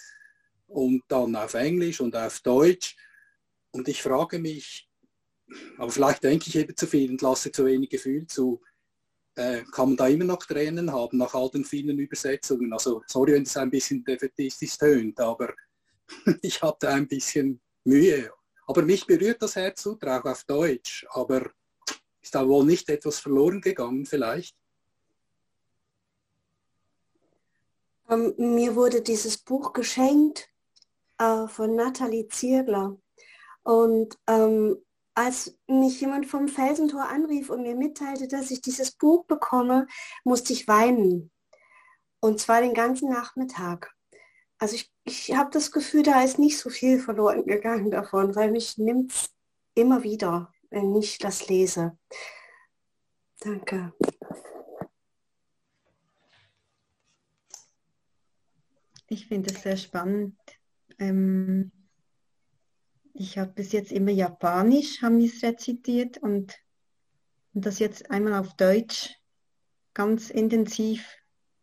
und 0.66 1.02
dann 1.08 1.36
auf 1.36 1.54
Englisch 1.54 2.00
und 2.00 2.16
auf 2.16 2.40
Deutsch. 2.40 2.96
Und 3.70 3.86
ich 3.86 4.02
frage 4.02 4.38
mich, 4.38 4.88
aber 5.76 5.90
vielleicht 5.90 6.24
denke 6.24 6.46
ich 6.48 6.56
eben 6.56 6.74
zu 6.74 6.86
viel 6.86 7.10
und 7.10 7.20
lasse 7.20 7.52
zu 7.52 7.66
wenig 7.66 7.90
Gefühl 7.90 8.26
zu, 8.26 8.62
äh, 9.34 9.62
kann 9.72 9.90
man 9.90 9.96
da 9.96 10.08
immer 10.08 10.24
noch 10.24 10.44
Tränen 10.44 10.92
haben 10.92 11.18
nach 11.18 11.34
all 11.34 11.50
den 11.50 11.64
vielen 11.64 11.98
Übersetzungen. 11.98 12.72
Also 12.72 13.02
sorry, 13.06 13.32
wenn 13.32 13.42
es 13.42 13.56
ein 13.56 13.70
bisschen 13.70 14.04
defetistisch 14.04 14.76
tönt, 14.76 15.18
aber 15.20 15.54
ich 16.42 16.62
hatte 16.62 16.88
ein 16.88 17.08
bisschen 17.08 17.60
Mühe. 17.84 18.30
Aber 18.66 18.82
mich 18.82 19.06
berührt 19.06 19.42
das 19.42 19.56
Herz 19.56 19.86
auch 19.86 20.24
auf 20.24 20.44
Deutsch. 20.44 21.06
Aber 21.10 21.50
ist 22.20 22.34
da 22.34 22.46
wohl 22.46 22.64
nicht 22.64 22.88
etwas 22.88 23.18
verloren 23.18 23.60
gegangen 23.60 24.06
vielleicht? 24.06 24.56
Ähm, 28.08 28.34
mir 28.36 28.74
wurde 28.76 29.02
dieses 29.02 29.38
Buch 29.38 29.72
geschenkt 29.72 30.48
äh, 31.18 31.46
von 31.48 31.74
Nathalie 31.74 32.28
Ziergler. 32.28 32.96
Und 33.64 34.18
ähm, 34.26 34.78
als 35.14 35.58
mich 35.66 36.00
jemand 36.00 36.26
vom 36.26 36.48
Felsentor 36.48 37.08
anrief 37.08 37.50
und 37.50 37.62
mir 37.62 37.74
mitteilte, 37.74 38.28
dass 38.28 38.50
ich 38.50 38.60
dieses 38.60 38.92
Buch 38.92 39.24
bekomme, 39.26 39.86
musste 40.24 40.52
ich 40.52 40.68
weinen. 40.68 41.30
Und 42.20 42.40
zwar 42.40 42.60
den 42.60 42.74
ganzen 42.74 43.10
Nachmittag. 43.10 43.92
Also 44.58 44.76
ich, 44.76 44.92
ich 45.04 45.34
habe 45.34 45.50
das 45.50 45.72
Gefühl, 45.72 46.02
da 46.04 46.22
ist 46.22 46.38
nicht 46.38 46.58
so 46.58 46.70
viel 46.70 47.00
verloren 47.00 47.44
gegangen 47.44 47.90
davon, 47.90 48.36
weil 48.36 48.52
mich 48.52 48.78
nimmt 48.78 49.12
es 49.12 49.30
immer 49.74 50.02
wieder, 50.02 50.52
wenn 50.70 50.94
ich 50.94 51.18
das 51.18 51.48
lese. 51.48 51.98
Danke. 53.40 53.92
Ich 59.08 59.26
finde 59.26 59.52
es 59.52 59.62
sehr 59.62 59.76
spannend. 59.76 60.38
Ähm, 60.98 61.72
ich 63.14 63.38
habe 63.38 63.52
bis 63.52 63.72
jetzt 63.72 63.92
immer 63.92 64.10
Japanisch, 64.10 65.02
haben 65.02 65.18
wir 65.18 65.26
es 65.26 65.42
rezitiert 65.42 66.18
und, 66.18 66.54
und 67.54 67.66
das 67.66 67.78
jetzt 67.78 68.10
einmal 68.10 68.34
auf 68.34 68.54
Deutsch 68.56 69.14
ganz 69.94 70.30
intensiv 70.30 71.06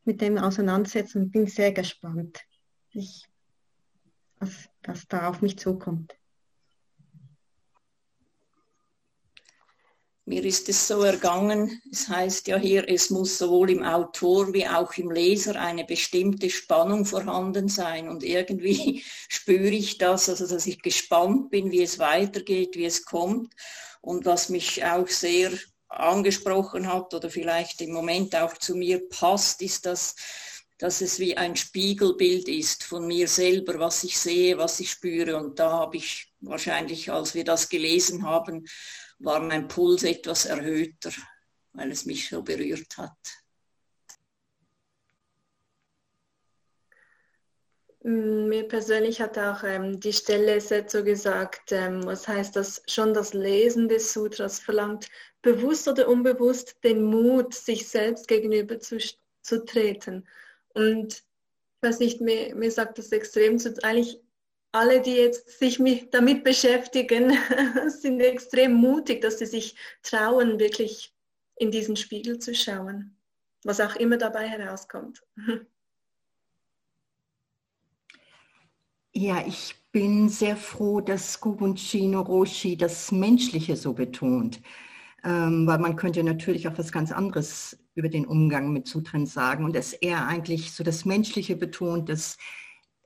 mit 0.03 0.21
dem 0.21 0.37
auseinandersetzen 0.37 1.23
und 1.23 1.31
bin 1.31 1.47
sehr 1.47 1.71
gespannt, 1.71 2.39
ich, 2.91 3.25
was, 4.39 4.69
was 4.83 5.07
da 5.07 5.29
auf 5.29 5.41
mich 5.41 5.57
zukommt. 5.57 6.18
Mir 10.29 10.45
ist 10.45 10.69
es 10.69 10.87
so 10.87 11.01
ergangen, 11.01 11.81
es 11.91 12.07
heißt 12.07 12.49
ja 12.49 12.57
hier, 12.57 12.87
es 12.87 13.09
muss 13.09 13.39
sowohl 13.39 13.71
im 13.71 13.81
Autor 13.81 14.53
wie 14.53 14.67
auch 14.67 14.93
im 14.93 15.09
Leser 15.09 15.59
eine 15.59 15.85
bestimmte 15.85 16.51
Spannung 16.51 17.03
vorhanden 17.03 17.67
sein. 17.67 18.07
Und 18.07 18.23
irgendwie 18.23 19.03
spüre 19.27 19.71
ich 19.71 19.97
das, 19.97 20.29
also 20.29 20.45
dass 20.45 20.67
ich 20.67 20.83
gespannt 20.83 21.49
bin, 21.49 21.71
wie 21.71 21.81
es 21.81 21.97
weitergeht, 21.97 22.75
wie 22.75 22.85
es 22.85 23.05
kommt. 23.05 23.55
Und 24.01 24.27
was 24.27 24.49
mich 24.49 24.85
auch 24.85 25.07
sehr 25.07 25.49
angesprochen 25.87 26.93
hat 26.93 27.11
oder 27.15 27.31
vielleicht 27.31 27.81
im 27.81 27.91
Moment 27.91 28.35
auch 28.35 28.55
zu 28.55 28.75
mir 28.75 29.09
passt, 29.09 29.63
ist, 29.63 29.87
dass, 29.87 30.15
dass 30.77 31.01
es 31.01 31.17
wie 31.17 31.37
ein 31.37 31.55
Spiegelbild 31.55 32.47
ist 32.47 32.83
von 32.83 33.07
mir 33.07 33.27
selber, 33.27 33.79
was 33.79 34.03
ich 34.03 34.19
sehe, 34.19 34.59
was 34.59 34.79
ich 34.79 34.91
spüre. 34.91 35.37
Und 35.37 35.57
da 35.57 35.71
habe 35.71 35.97
ich 35.97 36.31
wahrscheinlich, 36.39 37.11
als 37.11 37.33
wir 37.33 37.43
das 37.43 37.67
gelesen 37.67 38.27
haben, 38.27 38.67
war 39.19 39.39
mein 39.39 39.67
Puls 39.67 40.03
etwas 40.03 40.45
erhöhter, 40.45 41.11
weil 41.73 41.91
es 41.91 42.05
mich 42.05 42.29
so 42.29 42.41
berührt 42.41 42.97
hat. 42.97 43.17
Mm, 48.03 48.47
mir 48.47 48.67
persönlich 48.67 49.19
hat 49.21 49.37
auch 49.37 49.63
ähm, 49.63 49.99
die 49.99 50.13
Stelle 50.13 50.61
Setzo 50.61 51.03
gesagt, 51.03 51.71
ähm, 51.71 52.05
was 52.05 52.27
heißt 52.27 52.55
das, 52.55 52.81
schon 52.87 53.13
das 53.13 53.33
Lesen 53.33 53.89
des 53.89 54.13
Sutras 54.13 54.59
verlangt 54.59 55.09
bewusst 55.41 55.87
oder 55.87 56.07
unbewusst 56.07 56.77
den 56.83 57.03
Mut, 57.03 57.53
sich 57.53 57.87
selbst 57.87 58.27
gegenüber 58.27 58.79
zu, 58.79 58.97
zu 59.41 59.65
treten. 59.65 60.27
Und 60.69 61.13
ich 61.13 61.89
weiß 61.89 61.99
nicht, 61.99 62.21
mir, 62.21 62.55
mir 62.55 62.71
sagt 62.71 62.97
das 62.97 63.11
extrem 63.11 63.57
zu, 63.59 63.73
eigentlich 63.83 64.19
alle, 64.71 65.01
die 65.01 65.15
jetzt 65.15 65.59
sich 65.59 65.79
mit, 65.79 66.13
damit 66.13 66.43
beschäftigen, 66.43 67.37
sind 67.87 68.19
extrem 68.21 68.73
mutig, 68.73 69.21
dass 69.21 69.39
sie 69.39 69.45
sich 69.45 69.75
trauen, 70.03 70.59
wirklich 70.59 71.13
in 71.55 71.71
diesen 71.71 71.95
Spiegel 71.95 72.39
zu 72.39 72.53
schauen, 72.53 73.17
was 73.63 73.79
auch 73.81 73.95
immer 73.95 74.17
dabei 74.17 74.47
herauskommt. 74.47 75.21
Ja, 79.11 79.43
ich 79.45 79.75
bin 79.91 80.29
sehr 80.29 80.55
froh, 80.55 81.01
dass 81.01 81.39
Kubuncino 81.39 82.21
Roshi 82.21 82.77
das 82.77 83.11
Menschliche 83.11 83.75
so 83.75 83.93
betont, 83.93 84.61
ähm, 85.23 85.65
weil 85.65 85.79
man 85.79 85.95
könnte 85.95 86.23
natürlich 86.23 86.67
auch 86.67 86.77
was 86.77 86.91
ganz 86.91 87.11
anderes 87.11 87.77
über 87.95 88.07
den 88.07 88.27
Umgang 88.27 88.71
mit 88.71 88.87
Sutren 88.87 89.25
sagen 89.25 89.65
und 89.65 89.75
dass 89.75 89.93
er 89.93 90.27
eigentlich 90.27 90.71
so 90.71 90.83
das 90.83 91.05
Menschliche 91.05 91.55
betont, 91.55 92.07
dass 92.07 92.37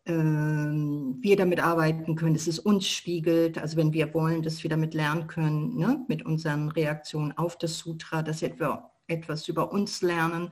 wir 0.05 1.37
damit 1.37 1.61
arbeiten 1.61 2.15
können, 2.15 2.33
dass 2.33 2.47
es 2.47 2.59
uns 2.59 2.87
spiegelt, 2.87 3.57
also 3.57 3.77
wenn 3.77 3.93
wir 3.93 4.13
wollen, 4.13 4.41
dass 4.41 4.61
wir 4.61 4.69
damit 4.69 4.93
lernen 4.93 5.27
können, 5.27 5.77
ne, 5.77 6.03
mit 6.09 6.25
unseren 6.25 6.69
Reaktionen 6.69 7.31
auf 7.37 7.57
das 7.57 7.77
Sutra, 7.77 8.21
dass 8.21 8.41
wir 8.41 8.89
etwas 9.07 9.47
über 9.47 9.71
uns 9.71 10.01
lernen 10.01 10.51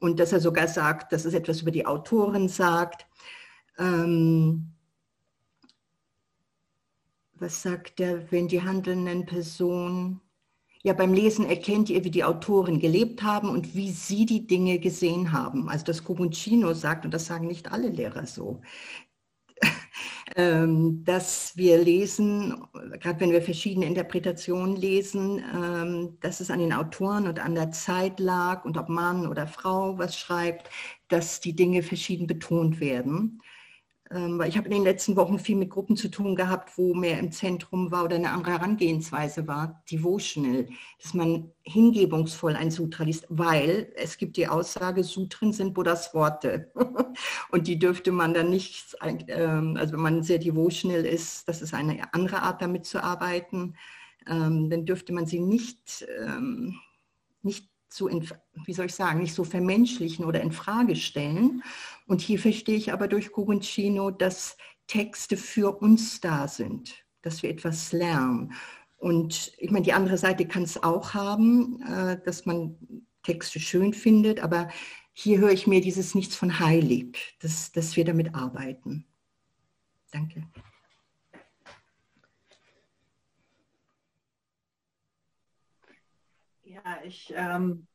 und 0.00 0.20
dass 0.20 0.32
er 0.32 0.40
sogar 0.40 0.68
sagt, 0.68 1.12
dass 1.12 1.24
es 1.24 1.32
etwas 1.32 1.62
über 1.62 1.70
die 1.70 1.86
Autoren 1.86 2.48
sagt. 2.48 3.06
Ähm, 3.78 4.72
was 7.34 7.62
sagt 7.62 8.00
er, 8.00 8.30
wenn 8.30 8.48
die 8.48 8.62
handelnden 8.62 9.24
Personen, 9.24 10.20
ja 10.82 10.92
beim 10.94 11.12
Lesen 11.12 11.46
erkennt 11.46 11.90
ihr, 11.90 12.04
wie 12.04 12.10
die 12.10 12.24
Autoren 12.24 12.80
gelebt 12.80 13.22
haben 13.22 13.48
und 13.50 13.74
wie 13.74 13.90
sie 13.90 14.26
die 14.26 14.46
Dinge 14.46 14.78
gesehen 14.78 15.32
haben. 15.32 15.68
Also 15.68 15.84
das 15.84 16.04
Cobuncino 16.04 16.72
sagt, 16.74 17.04
und 17.04 17.12
das 17.12 17.26
sagen 17.26 17.46
nicht 17.46 17.70
alle 17.72 17.88
Lehrer 17.88 18.26
so, 18.26 18.62
ähm, 20.36 21.04
dass 21.04 21.56
wir 21.56 21.78
lesen, 21.78 22.64
gerade 23.00 23.20
wenn 23.20 23.32
wir 23.32 23.42
verschiedene 23.42 23.86
Interpretationen 23.86 24.76
lesen, 24.76 25.42
ähm, 25.54 26.18
dass 26.20 26.40
es 26.40 26.50
an 26.50 26.60
den 26.60 26.72
Autoren 26.72 27.26
und 27.28 27.38
an 27.40 27.54
der 27.54 27.70
Zeit 27.72 28.20
lag 28.20 28.64
und 28.64 28.78
ob 28.78 28.88
Mann 28.88 29.26
oder 29.26 29.46
Frau 29.46 29.98
was 29.98 30.18
schreibt, 30.18 30.70
dass 31.08 31.40
die 31.40 31.54
Dinge 31.54 31.82
verschieden 31.82 32.26
betont 32.26 32.80
werden. 32.80 33.42
Ähm, 34.12 34.40
weil 34.40 34.48
ich 34.48 34.56
habe 34.56 34.66
in 34.66 34.74
den 34.74 34.82
letzten 34.82 35.14
Wochen 35.14 35.38
viel 35.38 35.54
mit 35.54 35.70
Gruppen 35.70 35.96
zu 35.96 36.08
tun 36.08 36.34
gehabt, 36.34 36.76
wo 36.76 36.94
mehr 36.94 37.20
im 37.20 37.30
Zentrum 37.30 37.92
war 37.92 38.04
oder 38.04 38.16
eine 38.16 38.32
andere 38.32 38.52
Herangehensweise 38.52 39.46
war, 39.46 39.84
devotional, 39.88 40.66
dass 41.00 41.14
man 41.14 41.52
hingebungsvoll 41.62 42.56
ein 42.56 42.72
Sutra 42.72 43.04
liest, 43.04 43.26
weil 43.28 43.92
es 43.94 44.18
gibt 44.18 44.36
die 44.36 44.48
Aussage, 44.48 45.04
Sutren 45.04 45.52
sind 45.52 45.74
Buddhas 45.74 46.12
Worte. 46.12 46.72
Und 47.52 47.68
die 47.68 47.78
dürfte 47.78 48.10
man 48.10 48.34
dann 48.34 48.50
nicht, 48.50 48.96
ähm, 49.00 49.76
also 49.78 49.92
wenn 49.92 50.00
man 50.00 50.22
sehr 50.24 50.38
devotional 50.38 51.06
ist, 51.06 51.46
das 51.48 51.62
ist 51.62 51.72
eine 51.72 52.12
andere 52.12 52.42
Art 52.42 52.60
damit 52.62 52.86
zu 52.86 53.00
arbeiten, 53.04 53.74
ähm, 54.26 54.70
dann 54.70 54.86
dürfte 54.86 55.12
man 55.12 55.26
sie 55.26 55.38
nicht, 55.38 56.04
nicht 57.42 57.68
in, 58.08 58.28
wie 58.64 58.72
soll 58.72 58.86
ich 58.86 58.94
sagen, 58.94 59.20
nicht 59.20 59.34
so 59.34 59.44
vermenschlichen 59.44 60.24
oder 60.24 60.40
in 60.40 60.52
Frage 60.52 60.96
stellen. 60.96 61.62
Und 62.06 62.20
hier 62.20 62.38
verstehe 62.38 62.76
ich 62.76 62.92
aber 62.92 63.08
durch 63.08 63.32
Coruncino, 63.32 64.10
dass 64.10 64.56
Texte 64.86 65.36
für 65.36 65.80
uns 65.80 66.20
da 66.20 66.48
sind, 66.48 67.04
dass 67.22 67.42
wir 67.42 67.50
etwas 67.50 67.92
lernen. 67.92 68.52
Und 68.96 69.52
ich 69.58 69.70
meine, 69.70 69.84
die 69.84 69.92
andere 69.92 70.18
Seite 70.18 70.46
kann 70.46 70.62
es 70.62 70.82
auch 70.82 71.14
haben, 71.14 71.82
äh, 71.82 72.20
dass 72.24 72.46
man 72.46 72.76
Texte 73.22 73.60
schön 73.60 73.92
findet, 73.92 74.40
aber 74.40 74.68
hier 75.12 75.38
höre 75.38 75.50
ich 75.50 75.66
mir 75.66 75.80
dieses 75.80 76.14
Nichts 76.14 76.36
von 76.36 76.60
heilig, 76.60 77.36
dass, 77.40 77.72
dass 77.72 77.96
wir 77.96 78.04
damit 78.04 78.34
arbeiten. 78.34 79.06
Danke. 80.10 80.46
Ja, 86.84 86.98
ich 87.04 87.32
ähm, 87.36 87.86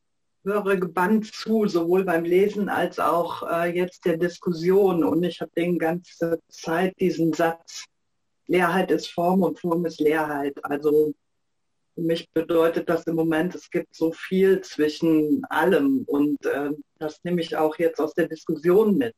höre 0.43 0.77
gebannt 0.77 1.33
zu, 1.33 1.67
sowohl 1.67 2.03
beim 2.03 2.23
Lesen 2.23 2.69
als 2.69 2.99
auch 2.99 3.43
äh, 3.49 3.75
jetzt 3.75 4.05
der 4.05 4.17
Diskussion. 4.17 5.03
Und 5.03 5.23
ich 5.23 5.41
habe 5.41 5.51
den 5.55 5.79
ganze 5.79 6.39
Zeit 6.49 6.93
diesen 6.99 7.33
Satz, 7.33 7.85
Leerheit 8.47 8.91
ist 8.91 9.07
Form 9.07 9.41
und 9.41 9.59
Form 9.59 9.85
ist 9.85 9.99
Leerheit. 9.99 10.63
Also 10.63 11.13
für 11.95 12.01
mich 12.01 12.29
bedeutet 12.31 12.87
das 12.89 13.07
im 13.07 13.15
Moment, 13.15 13.55
es 13.55 13.69
gibt 13.71 13.95
so 13.95 14.11
viel 14.11 14.61
zwischen 14.61 15.43
allem. 15.45 16.03
Und 16.05 16.45
äh, 16.45 16.71
das 16.99 17.23
nehme 17.23 17.41
ich 17.41 17.55
auch 17.55 17.77
jetzt 17.79 17.99
aus 17.99 18.13
der 18.13 18.27
Diskussion 18.27 18.97
mit. 18.97 19.15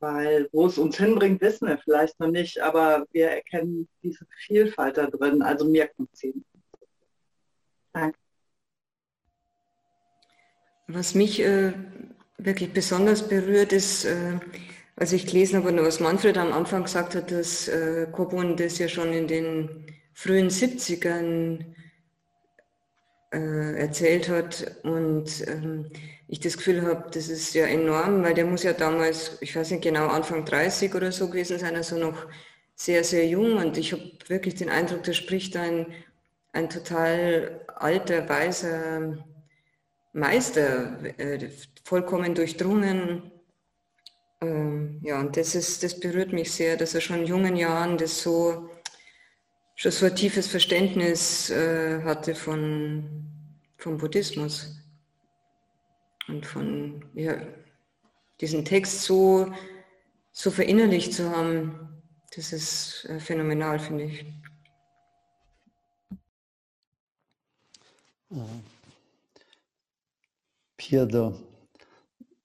Weil 0.00 0.48
wo 0.50 0.66
es 0.66 0.76
uns 0.76 0.96
hinbringt, 0.96 1.40
wissen 1.40 1.68
wir 1.68 1.78
vielleicht 1.78 2.18
noch 2.18 2.30
nicht, 2.30 2.60
aber 2.60 3.06
wir 3.12 3.28
erkennen 3.28 3.88
diese 4.02 4.26
Vielfalt 4.46 4.96
da 4.96 5.06
drin. 5.06 5.40
Also 5.40 5.68
mir 5.68 5.86
kommt 5.88 6.16
sie. 6.16 6.34
Danke. 7.92 8.23
Was 10.86 11.14
mich 11.14 11.40
äh, 11.40 11.72
wirklich 12.38 12.72
besonders 12.72 13.28
berührt 13.28 13.72
ist, 13.72 14.04
äh, 14.04 14.38
als 14.96 15.12
ich 15.12 15.26
gelesen 15.26 15.64
habe, 15.64 15.84
was 15.84 16.00
Manfred 16.00 16.36
am 16.38 16.52
Anfang 16.52 16.84
gesagt 16.84 17.14
hat, 17.14 17.30
dass 17.30 17.68
äh, 17.68 18.06
Kobun 18.12 18.56
das 18.56 18.78
ja 18.78 18.88
schon 18.88 19.12
in 19.12 19.26
den 19.26 19.86
frühen 20.12 20.50
70ern 20.50 21.64
äh, 23.32 23.80
erzählt 23.80 24.28
hat 24.28 24.76
und 24.84 25.46
ähm, 25.48 25.90
ich 26.28 26.40
das 26.40 26.56
Gefühl 26.56 26.82
habe, 26.82 27.10
das 27.12 27.28
ist 27.28 27.54
ja 27.54 27.66
enorm, 27.66 28.22
weil 28.22 28.34
der 28.34 28.46
muss 28.46 28.62
ja 28.62 28.72
damals, 28.72 29.38
ich 29.40 29.56
weiß 29.56 29.70
nicht 29.72 29.82
genau, 29.82 30.06
Anfang 30.08 30.44
30 30.44 30.94
oder 30.94 31.12
so 31.12 31.28
gewesen 31.28 31.58
sein, 31.58 31.74
also 31.76 31.98
noch 31.98 32.26
sehr, 32.76 33.04
sehr 33.04 33.26
jung 33.26 33.56
und 33.56 33.76
ich 33.78 33.92
habe 33.92 34.02
wirklich 34.28 34.54
den 34.54 34.68
Eindruck, 34.70 35.02
da 35.04 35.12
spricht 35.12 35.56
ein, 35.56 35.86
ein 36.52 36.70
total 36.70 37.64
alter, 37.76 38.28
weiser 38.28 39.24
Meister, 40.14 41.04
äh, 41.18 41.50
vollkommen 41.84 42.34
durchdrungen. 42.34 43.32
Ähm, 44.40 45.00
ja, 45.02 45.18
und 45.18 45.36
das, 45.36 45.56
ist, 45.56 45.82
das 45.82 45.98
berührt 45.98 46.32
mich 46.32 46.52
sehr, 46.52 46.76
dass 46.76 46.94
er 46.94 47.00
schon 47.00 47.20
in 47.20 47.26
jungen 47.26 47.56
Jahren 47.56 47.98
das 47.98 48.22
so, 48.22 48.70
schon 49.74 49.90
so 49.90 50.06
ein 50.06 50.14
tiefes 50.14 50.46
Verständnis 50.46 51.50
äh, 51.50 52.00
hatte 52.04 52.36
von, 52.36 53.26
vom 53.76 53.98
Buddhismus 53.98 54.76
und 56.28 56.46
von 56.46 57.04
ja, 57.14 57.36
diesen 58.40 58.64
Text 58.64 59.02
so, 59.02 59.52
so 60.30 60.50
verinnerlicht 60.52 61.12
zu 61.12 61.28
haben. 61.28 62.02
Das 62.36 62.52
ist 62.52 63.04
äh, 63.06 63.18
phänomenal, 63.18 63.80
finde 63.80 64.04
ich. 64.04 64.24
Pia, 70.84 71.06
da, 71.06 71.32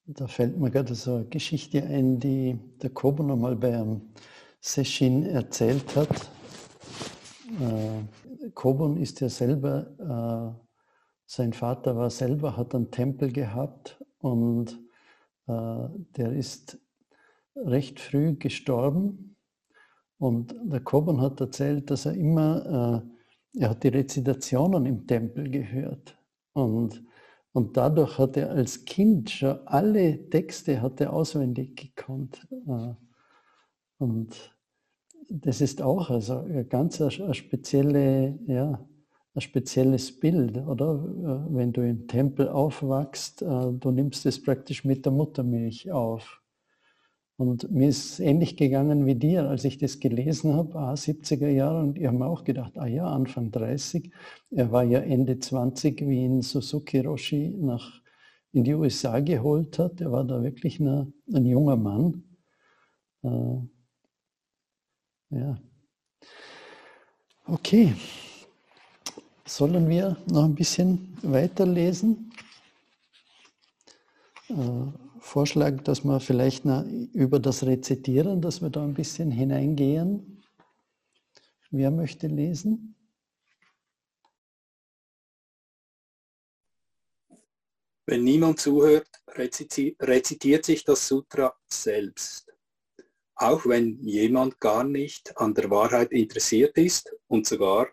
da 0.06 0.28
fällt 0.28 0.58
mir 0.58 0.71
gerade 0.71 0.95
so 0.95 1.15
eine 1.15 1.25
Geschichte 1.25 1.84
ein, 1.84 2.21
die 2.21 2.58
der 2.82 2.89
Kobo 2.89 3.21
nochmal 3.21 3.58
bei 3.58 3.78
einem 3.78 4.13
Session 4.62 5.23
erzählt 5.25 5.93
hat. 5.93 6.32
Äh, 7.60 8.49
Kobun 8.52 8.95
ist 8.95 9.19
ja 9.19 9.28
selber, 9.28 10.56
äh, 10.56 10.63
sein 11.25 11.52
Vater 11.52 11.97
war 11.97 12.10
selber, 12.10 12.56
hat 12.56 12.73
einen 12.73 12.91
Tempel 12.91 13.30
gehabt 13.34 14.02
und 14.19 14.71
äh, 15.47 15.89
der 16.15 16.32
ist 16.32 16.80
recht 17.58 17.99
früh 17.99 18.36
gestorben. 18.36 19.36
Und 20.17 20.56
der 20.63 20.80
Kobun 20.80 21.19
hat 21.19 21.41
erzählt, 21.41 21.91
dass 21.91 22.06
er 22.06 22.13
immer, 22.13 23.04
äh, 23.54 23.60
er 23.60 23.71
hat 23.71 23.84
die 23.84 23.89
Rezitationen 23.89 24.86
im 24.86 25.06
Tempel 25.06 25.52
gehört. 25.52 26.17
Und 26.54 27.04
und 27.53 27.77
dadurch 27.77 28.17
hat 28.17 28.38
er 28.38 28.51
als 28.51 28.85
Kind 28.85 29.29
schon 29.29 29.59
alle 29.65 30.29
Texte 30.29 30.81
hat 30.81 31.01
er 31.01 31.13
auswendig 31.13 31.75
gekonnt. 31.75 32.47
Äh, 32.67 32.93
und 33.97 34.55
das 35.29 35.62
ist 35.62 35.81
auch 35.81 36.09
also 36.09 36.39
ein 36.39 36.67
ganz 36.69 37.01
ein, 37.01 37.33
spezielle, 37.33 38.39
ja, 38.47 38.88
ein 39.33 39.41
spezielles 39.41 40.19
Bild, 40.19 40.57
oder? 40.57 40.95
Äh, 41.49 41.55
wenn 41.55 41.71
du 41.73 41.81
im 41.88 42.07
Tempel 42.07 42.49
aufwachst, 42.49 43.41
äh, 43.41 43.71
du 43.73 43.91
nimmst 43.91 44.25
es 44.25 44.41
praktisch 44.41 44.85
mit 44.85 45.05
der 45.05 45.12
Muttermilch 45.12 45.91
auf. 45.91 46.41
Und 47.39 47.71
mir 47.71 47.88
ist 47.88 48.19
ähnlich 48.19 48.58
gegangen 48.58 49.06
wie 49.06 49.15
dir, 49.15 49.47
als 49.47 49.63
ich 49.63 49.78
das 49.78 50.02
gelesen 50.02 50.56
habe, 50.56 50.75
ah, 50.78 50.93
70er 50.95 51.47
Jahre, 51.47 51.80
und 51.80 51.97
ich 51.97 52.06
habe 52.06 52.17
mir 52.17 52.25
auch 52.25 52.43
gedacht, 52.43 52.78
ah 52.78 52.86
ja, 52.86 53.10
Anfang 53.10 53.49
30. 53.49 54.12
Er 54.52 54.73
war 54.73 54.84
ja 54.84 54.99
Ende 54.99 55.39
20, 55.39 56.02
wie 56.02 56.25
ihn 56.25 56.41
Suzuki 56.41 56.99
Roshi 56.99 57.56
nach, 57.58 58.02
in 58.52 58.65
die 58.65 58.73
USA 58.73 59.21
geholt 59.21 59.80
hat. 59.80 60.02
Er 60.02 60.12
war 60.12 60.25
da 60.25 60.43
wirklich 60.43 60.82
eine, 60.82 61.13
ein 61.34 61.45
junger 61.45 61.78
Mann. 61.78 62.25
Äh, 63.23 63.60
ja. 65.30 65.62
Okay. 67.45 67.93
Sollen 69.45 69.88
wir 69.88 70.17
noch 70.30 70.43
ein 70.43 70.56
bisschen 70.56 71.17
weiterlesen? 71.21 72.34
Äh, 74.49 75.09
Vorschlag, 75.19 75.82
dass 75.84 76.03
wir 76.03 76.19
vielleicht 76.19 76.63
über 77.13 77.39
das 77.39 77.63
Rezitieren, 77.63 78.41
dass 78.41 78.62
wir 78.62 78.69
da 78.69 78.84
ein 78.84 78.93
bisschen 78.93 79.32
hineingehen. 79.32 80.43
Wer 81.71 81.91
möchte 81.91 82.27
lesen? 82.27 82.95
Wenn 88.05 88.23
niemand 88.23 88.60
zuhört, 88.60 89.08
rezitiert 89.27 90.65
sich 90.65 90.84
das 90.84 91.08
Sutra 91.08 91.55
selbst. 91.67 92.51
Auch 93.36 93.67
wenn 93.67 94.01
jemand 94.03 94.60
gar 94.60 94.84
nicht 94.84 95.38
an 95.38 95.53
der 95.53 95.69
Wahrheit 95.69 96.12
interessiert 96.12 96.75
ist 96.77 97.15
und 97.27 97.45
sogar, 97.45 97.88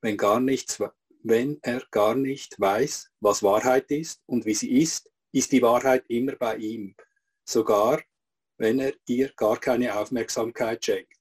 wenn, 0.00 0.16
gar 0.16 0.40
nichts, 0.40 0.82
wenn 1.22 1.58
er 1.60 1.82
gar 1.90 2.14
nicht 2.14 2.58
weiß, 2.58 3.12
was 3.20 3.42
Wahrheit 3.42 3.90
ist 3.90 4.22
und 4.26 4.46
wie 4.46 4.54
sie 4.54 4.80
ist, 4.80 5.11
ist 5.32 5.52
die 5.52 5.62
Wahrheit 5.62 6.04
immer 6.08 6.36
bei 6.36 6.56
ihm, 6.56 6.94
sogar 7.44 8.02
wenn 8.58 8.78
er 8.78 8.92
ihr 9.06 9.32
gar 9.34 9.58
keine 9.58 9.96
Aufmerksamkeit 9.96 10.84
schenkt. 10.84 11.18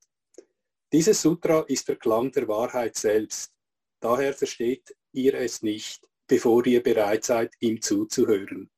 Dieses 0.92 1.22
Sutra 1.22 1.62
ist 1.62 1.88
der 1.88 1.96
Klang 1.96 2.32
der 2.32 2.48
Wahrheit 2.48 2.96
selbst. 2.98 3.54
Daher 4.00 4.34
versteht 4.34 4.96
ihr 5.14 5.34
es 5.36 5.62
nicht 5.62 6.06
bevor 6.32 6.66
ihr 6.66 6.82
bereit 6.82 7.26
seid, 7.26 7.54
ihm 7.60 7.82
zuzuhören. 7.82 8.72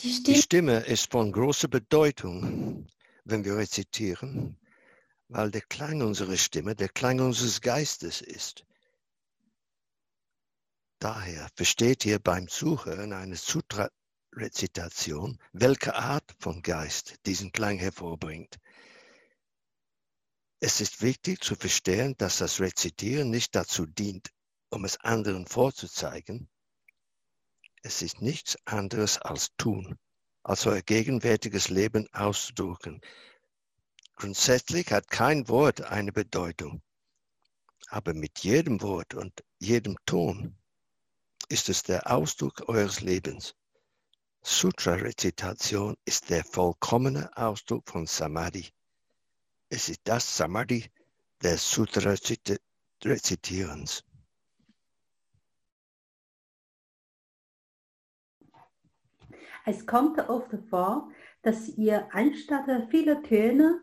Die 0.00 0.12
Stimme, 0.12 0.34
Die 0.34 0.42
Stimme 0.42 0.86
ist 0.86 1.12
von 1.12 1.30
großer 1.30 1.68
Bedeutung, 1.68 2.88
wenn 3.24 3.44
wir 3.44 3.56
rezitieren, 3.56 4.58
weil 5.28 5.52
der 5.52 5.60
Klang 5.60 6.02
unserer 6.02 6.36
Stimme 6.36 6.74
der 6.74 6.88
Klang 6.88 7.20
unseres 7.20 7.60
Geistes 7.60 8.22
ist. 8.22 8.66
Daher 11.04 11.50
versteht 11.54 12.06
ihr 12.06 12.18
beim 12.18 12.48
Zuhören 12.48 13.12
eine 13.12 13.36
Sutra-Rezitation, 13.36 15.38
welche 15.52 15.96
Art 15.96 16.34
von 16.40 16.62
Geist 16.62 17.16
diesen 17.26 17.52
Klang 17.52 17.76
hervorbringt. 17.76 18.56
Es 20.60 20.80
ist 20.80 21.02
wichtig 21.02 21.44
zu 21.44 21.56
verstehen, 21.56 22.14
dass 22.16 22.38
das 22.38 22.58
Rezitieren 22.58 23.28
nicht 23.28 23.54
dazu 23.54 23.84
dient, 23.84 24.30
um 24.70 24.86
es 24.86 24.96
anderen 24.96 25.46
vorzuzeigen. 25.46 26.48
Es 27.82 28.00
ist 28.00 28.22
nichts 28.22 28.56
anderes 28.64 29.18
als 29.18 29.50
tun, 29.58 29.98
als 30.42 30.66
euer 30.66 30.80
gegenwärtiges 30.80 31.68
Leben 31.68 32.08
auszudrücken. 32.14 33.02
Grundsätzlich 34.16 34.90
hat 34.90 35.10
kein 35.10 35.48
Wort 35.48 35.82
eine 35.82 36.12
Bedeutung, 36.12 36.80
aber 37.88 38.14
mit 38.14 38.38
jedem 38.38 38.80
Wort 38.80 39.12
und 39.12 39.44
jedem 39.58 39.98
Ton 40.06 40.56
ist 41.48 41.68
es 41.68 41.82
der 41.82 42.08
Ausdruck 42.10 42.68
eures 42.68 43.00
Lebens. 43.00 43.54
Sutra-Rezitation 44.42 45.96
ist 46.04 46.30
der 46.30 46.44
vollkommene 46.44 47.36
Ausdruck 47.36 47.88
von 47.88 48.06
Samadhi. 48.06 48.68
Es 49.70 49.88
ist 49.88 50.02
das 50.04 50.36
Samadhi 50.36 50.84
des 51.42 51.68
Sutra-Rezitierens. 51.70 54.04
Es 59.66 59.86
kommt 59.86 60.18
oft 60.28 60.50
vor, 60.68 61.10
dass 61.42 61.68
ihr 61.68 62.14
anstatt 62.14 62.66
vieler 62.90 63.22
Töne 63.22 63.80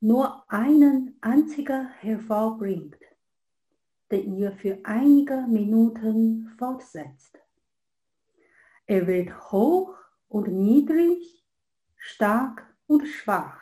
nur 0.00 0.44
einen 0.50 1.16
einzigen 1.20 1.88
hervorbringt, 2.00 2.96
ihr 4.16 4.52
für 4.52 4.78
einige 4.84 5.46
Minuten 5.48 6.48
fortsetzt. 6.58 7.38
Er 8.86 9.06
wird 9.06 9.50
hoch 9.50 9.96
und 10.28 10.48
niedrig, 10.48 11.46
stark 11.96 12.66
und 12.86 13.06
schwach. 13.06 13.60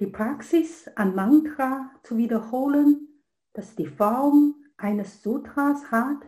Die 0.00 0.06
Praxis, 0.06 0.88
ein 0.96 1.14
Mantra 1.14 1.92
zu 2.02 2.16
wiederholen, 2.16 3.08
das 3.52 3.76
die 3.76 3.86
Form 3.86 4.56
eines 4.76 5.22
Sutras 5.22 5.90
hat, 5.90 6.22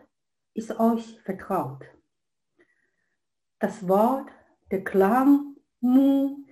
ist 0.53 0.79
euch 0.79 1.21
vertraut. 1.23 1.85
Das 3.59 3.89
Wort, 3.89 4.31
der 4.71 4.85
Klang 4.85 5.57
Mu 5.81 6.45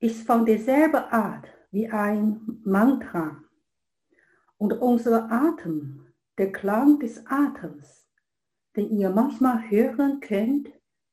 ist 0.00 0.26
von 0.26 0.44
derselben 0.44 1.04
Art 1.10 1.46
wie 1.70 1.88
ein 1.88 2.60
Mantra. 2.64 3.42
Und 4.60 4.74
unser 4.74 5.32
Atem, 5.32 6.12
der 6.36 6.52
Klang 6.52 6.98
des 6.98 7.26
Atems, 7.26 8.06
den 8.76 8.90
ihr 8.90 9.08
manchmal 9.08 9.70
hören 9.70 10.20
könnt, 10.20 10.68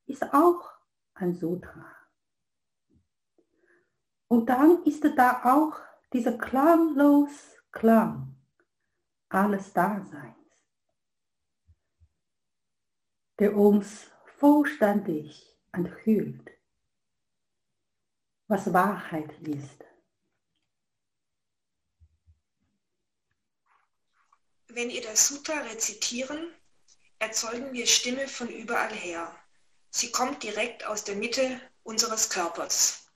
ist 0.05 0.33
auch 0.33 0.69
ein 1.13 1.33
Sutra. 1.33 1.95
Und 4.27 4.49
dann 4.49 4.83
ist 4.83 5.05
da 5.15 5.43
auch 5.45 5.79
dieser 6.12 6.38
klanglos 6.38 7.55
Klang 7.71 8.36
alles 9.29 9.71
Daseins, 9.71 10.36
der 13.39 13.55
uns 13.55 14.12
vollständig 14.25 15.57
enthüllt, 15.71 16.51
was 18.47 18.73
Wahrheit 18.73 19.39
ist. 19.39 19.87
Wenn 24.77 24.91
ihr 24.91 25.01
das 25.01 25.27
Sutra 25.27 25.59
rezitieren, 25.61 26.53
erzeugen 27.17 27.73
wir 27.73 27.87
Stimme 27.87 28.27
von 28.27 28.47
überall 28.47 28.93
her. 28.93 29.35
Sie 29.89 30.11
kommt 30.11 30.43
direkt 30.43 30.83
aus 30.83 31.03
der 31.03 31.15
Mitte 31.15 31.59
unseres 31.81 32.29
Körpers. 32.29 33.07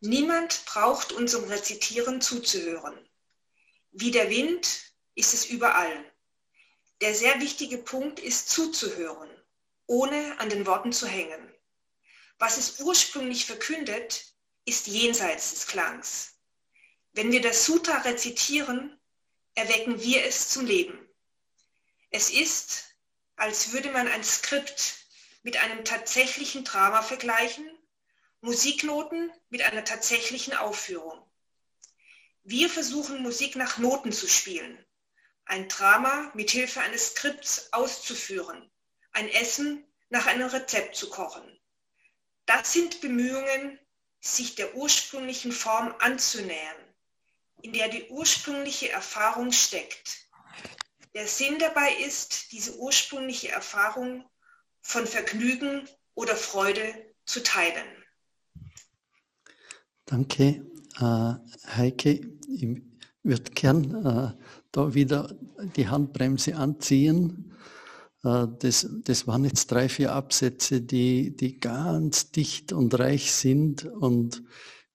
Niemand 0.00 0.62
braucht 0.66 1.12
unserem 1.12 1.48
Rezitieren 1.48 2.20
zuzuhören. 2.20 2.98
Wie 3.92 4.10
der 4.10 4.28
Wind 4.28 4.92
ist 5.14 5.32
es 5.32 5.46
überall. 5.46 6.04
Der 7.00 7.14
sehr 7.14 7.40
wichtige 7.40 7.78
Punkt 7.78 8.20
ist 8.20 8.50
zuzuhören 8.50 9.30
ohne 9.86 10.38
an 10.38 10.50
den 10.50 10.66
Worten 10.66 10.92
zu 10.92 11.06
hängen. 11.06 11.50
Was 12.38 12.58
es 12.58 12.78
ursprünglich 12.78 13.46
verkündet, 13.46 14.34
ist 14.66 14.86
jenseits 14.86 15.54
des 15.54 15.66
Klangs. 15.66 16.34
Wenn 17.12 17.32
wir 17.32 17.40
das 17.40 17.64
Sutra 17.64 18.02
rezitieren, 18.02 18.99
erwecken 19.60 20.00
wir 20.00 20.24
es 20.24 20.48
zum 20.48 20.64
Leben. 20.64 20.98
Es 22.10 22.30
ist, 22.30 22.96
als 23.36 23.72
würde 23.72 23.90
man 23.92 24.08
ein 24.08 24.24
Skript 24.24 24.94
mit 25.42 25.58
einem 25.58 25.84
tatsächlichen 25.84 26.64
Drama 26.64 27.02
vergleichen, 27.02 27.70
Musiknoten 28.40 29.30
mit 29.50 29.60
einer 29.60 29.84
tatsächlichen 29.84 30.54
Aufführung. 30.54 31.22
Wir 32.42 32.70
versuchen 32.70 33.22
Musik 33.22 33.54
nach 33.56 33.76
Noten 33.76 34.12
zu 34.12 34.28
spielen, 34.28 34.82
ein 35.44 35.68
Drama 35.68 36.30
mit 36.34 36.50
Hilfe 36.50 36.80
eines 36.80 37.08
Skripts 37.08 37.70
auszuführen, 37.74 38.70
ein 39.12 39.28
Essen 39.28 39.84
nach 40.08 40.24
einem 40.24 40.48
Rezept 40.48 40.96
zu 40.96 41.10
kochen. 41.10 41.60
Das 42.46 42.72
sind 42.72 43.02
Bemühungen, 43.02 43.78
sich 44.20 44.54
der 44.54 44.74
ursprünglichen 44.74 45.52
Form 45.52 45.94
anzunähern, 45.98 46.89
in 47.62 47.72
der 47.72 47.88
die 47.88 48.08
ursprüngliche 48.08 48.90
Erfahrung 48.90 49.52
steckt. 49.52 50.28
Der 51.14 51.26
Sinn 51.26 51.58
dabei 51.58 51.92
ist, 52.06 52.52
diese 52.52 52.76
ursprüngliche 52.78 53.48
Erfahrung 53.48 54.24
von 54.80 55.06
Vergnügen 55.06 55.88
oder 56.14 56.36
Freude 56.36 56.82
zu 57.24 57.42
teilen. 57.42 57.86
Danke, 60.06 60.66
äh, 60.98 61.34
Heike. 61.76 62.20
Ich 62.48 62.66
würde 63.22 63.50
gern 63.52 64.06
äh, 64.06 64.44
da 64.72 64.94
wieder 64.94 65.36
die 65.76 65.88
Handbremse 65.88 66.56
anziehen 66.56 67.50
äh, 68.24 68.46
das, 68.58 68.88
das 69.04 69.26
waren 69.26 69.44
jetzt 69.44 69.70
drei, 69.70 69.88
vier 69.88 70.12
Absätze, 70.12 70.80
die, 70.80 71.36
die 71.36 71.58
ganz 71.58 72.30
dicht 72.30 72.72
und 72.72 72.98
reich 72.98 73.32
sind. 73.32 73.84
Und 73.84 74.42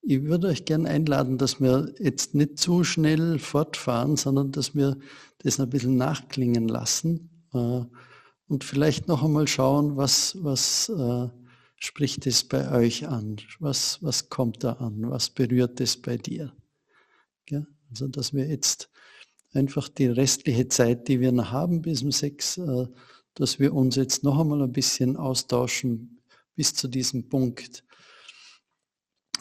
ich 0.06 0.24
würde 0.24 0.47
euch 0.47 0.66
gerne 0.66 0.88
einladen, 0.89 1.38
dass 1.38 1.60
wir 1.60 1.93
jetzt 1.99 2.36
nicht 2.36 2.60
zu 2.60 2.84
schnell 2.84 3.39
fortfahren, 3.39 4.18
sondern 4.18 4.51
dass 4.51 4.76
wir 4.76 4.97
das 5.39 5.60
ein 5.60 5.70
bisschen 5.70 5.97
nachklingen 5.97 6.68
lassen 6.68 7.30
äh, 7.53 7.82
und 8.47 8.64
vielleicht 8.64 9.08
noch 9.08 9.24
einmal 9.24 9.47
schauen, 9.47 9.97
was, 9.97 10.38
was 10.41 10.89
äh, 10.89 11.28
spricht 11.78 12.28
es 12.28 12.43
bei 12.43 12.72
euch 12.72 13.08
an? 13.08 13.38
Was, 13.60 13.97
was 14.03 14.30
kommt 14.30 14.64
da 14.64 14.74
an? 14.74 15.10
Was 15.10 15.32
berührt 15.32 15.82
es 15.82 15.99
bei 15.99 16.18
dir? 16.18 16.53
Ja, 17.49 17.66
also, 17.89 18.08
dass 18.08 18.34
wir 18.34 18.47
jetzt 18.47 18.89
einfach 19.53 19.89
die 19.89 20.08
restliche 20.08 20.68
Zeit, 20.68 21.08
die 21.08 21.20
wir 21.20 21.32
noch 21.32 21.51
haben 21.51 21.82
bis 21.82 22.03
um 22.03 22.12
sechs, 22.12 22.60
dass 23.36 23.60
wir 23.60 23.74
uns 23.74 23.95
jetzt 23.95 24.24
noch 24.24 24.39
einmal 24.39 24.62
ein 24.62 24.72
bisschen 24.72 25.18
austauschen 25.18 26.22
bis 26.56 26.74
zu 26.74 26.88
diesem 26.88 27.30
Punkt. 27.30 27.84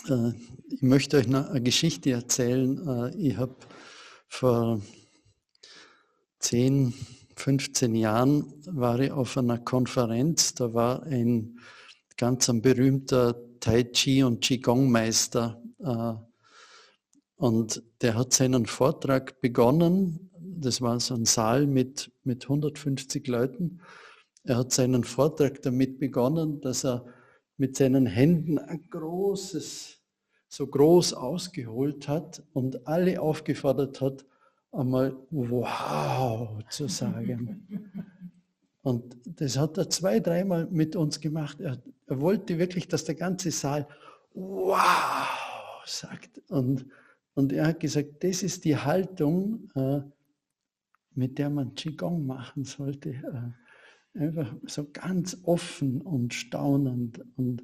Äh, 0.08 0.32
ich 0.68 0.82
möchte 0.82 1.18
euch 1.18 1.26
eine 1.26 1.62
Geschichte 1.62 2.10
erzählen. 2.10 2.86
Äh, 2.86 3.16
ich 3.16 3.36
habe 3.36 3.56
vor 4.28 4.80
10, 6.40 6.92
15 7.36 7.94
Jahren 7.94 8.52
war 8.66 9.00
ich 9.00 9.10
auf 9.10 9.36
einer 9.36 9.58
Konferenz, 9.58 10.54
da 10.54 10.74
war 10.74 11.02
ein 11.04 11.58
ganz 12.16 12.48
ein 12.48 12.62
berühmter 12.62 13.34
Tai 13.60 13.84
Chi 13.84 14.22
und 14.22 14.40
Qigong 14.40 14.90
Meister 14.90 15.62
äh, 15.78 16.14
und 17.36 17.82
der 18.00 18.14
hat 18.14 18.32
seinen 18.32 18.66
Vortrag 18.66 19.40
begonnen. 19.40 20.30
Das 20.38 20.80
war 20.80 21.00
so 21.00 21.14
ein 21.14 21.24
Saal 21.24 21.66
mit, 21.66 22.12
mit 22.22 22.44
150 22.44 23.26
Leuten. 23.26 23.80
Er 24.44 24.58
hat 24.58 24.72
seinen 24.72 25.04
Vortrag 25.04 25.62
damit 25.62 25.98
begonnen, 25.98 26.60
dass 26.60 26.84
er 26.84 27.04
mit 27.56 27.76
seinen 27.76 28.06
Händen 28.06 28.58
ein 28.58 28.88
großes, 28.90 29.98
so 30.48 30.66
groß 30.66 31.14
ausgeholt 31.14 32.08
hat 32.08 32.42
und 32.52 32.86
alle 32.86 33.20
aufgefordert 33.20 34.00
hat, 34.00 34.24
einmal 34.72 35.16
wow 35.30 36.62
zu 36.68 36.88
sagen. 36.88 37.66
Und 38.82 39.16
das 39.24 39.56
hat 39.56 39.78
er 39.78 39.88
zwei, 39.88 40.20
dreimal 40.20 40.66
mit 40.66 40.94
uns 40.94 41.18
gemacht. 41.18 41.58
Er, 41.58 41.82
er 42.06 42.20
wollte 42.20 42.58
wirklich, 42.58 42.86
dass 42.86 43.04
der 43.04 43.14
ganze 43.14 43.50
Saal 43.50 43.88
wow 44.34 45.26
sagt. 45.86 46.42
Und, 46.50 46.84
und 47.34 47.52
er 47.54 47.68
hat 47.68 47.80
gesagt, 47.80 48.22
das 48.22 48.42
ist 48.42 48.62
die 48.66 48.76
Haltung, 48.76 49.70
äh, 49.74 50.00
mit 51.14 51.38
der 51.38 51.48
man 51.48 51.74
Qigong 51.74 52.26
machen 52.26 52.64
sollte. 52.64 53.10
Äh, 53.10 53.63
einfach 54.14 54.54
so 54.66 54.88
ganz 54.92 55.38
offen 55.44 56.00
und 56.00 56.34
staunend. 56.34 57.20
Und, 57.36 57.62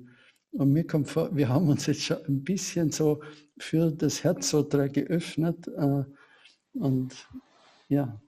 und 0.52 0.72
mir 0.72 0.86
kommt 0.86 1.08
vor, 1.08 1.34
wir 1.34 1.48
haben 1.48 1.68
uns 1.68 1.86
jetzt 1.86 2.02
schon 2.02 2.18
ein 2.26 2.42
bisschen 2.42 2.90
so 2.90 3.22
für 3.58 3.90
das 3.90 4.24
Herzsutra 4.24 4.88
geöffnet. 4.88 5.68
Äh, 5.68 6.04
und 6.74 7.28
ja, 7.88 8.20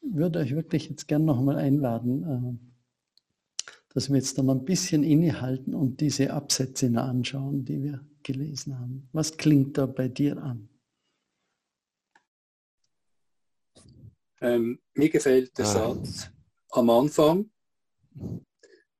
würde 0.00 0.40
euch 0.40 0.54
wirklich 0.54 0.88
jetzt 0.88 1.08
gerne 1.08 1.24
nochmal 1.24 1.56
einladen, 1.56 2.22
äh, 2.24 3.64
dass 3.94 4.08
wir 4.08 4.16
jetzt 4.16 4.38
dann 4.38 4.50
ein 4.50 4.64
bisschen 4.64 5.04
innehalten 5.04 5.74
und 5.74 6.00
diese 6.00 6.32
Absätze 6.32 6.88
anschauen, 6.96 7.64
die 7.64 7.82
wir 7.82 8.04
gelesen 8.22 8.78
haben. 8.78 9.08
Was 9.12 9.36
klingt 9.36 9.76
da 9.78 9.86
bei 9.86 10.08
dir 10.08 10.42
an? 10.42 10.68
Ähm, 14.40 14.80
mir 14.94 15.08
gefällt 15.08 15.56
der 15.58 15.66
ah. 15.66 15.94
Satz 15.94 16.32
am 16.72 16.90
Anfang. 16.90 17.50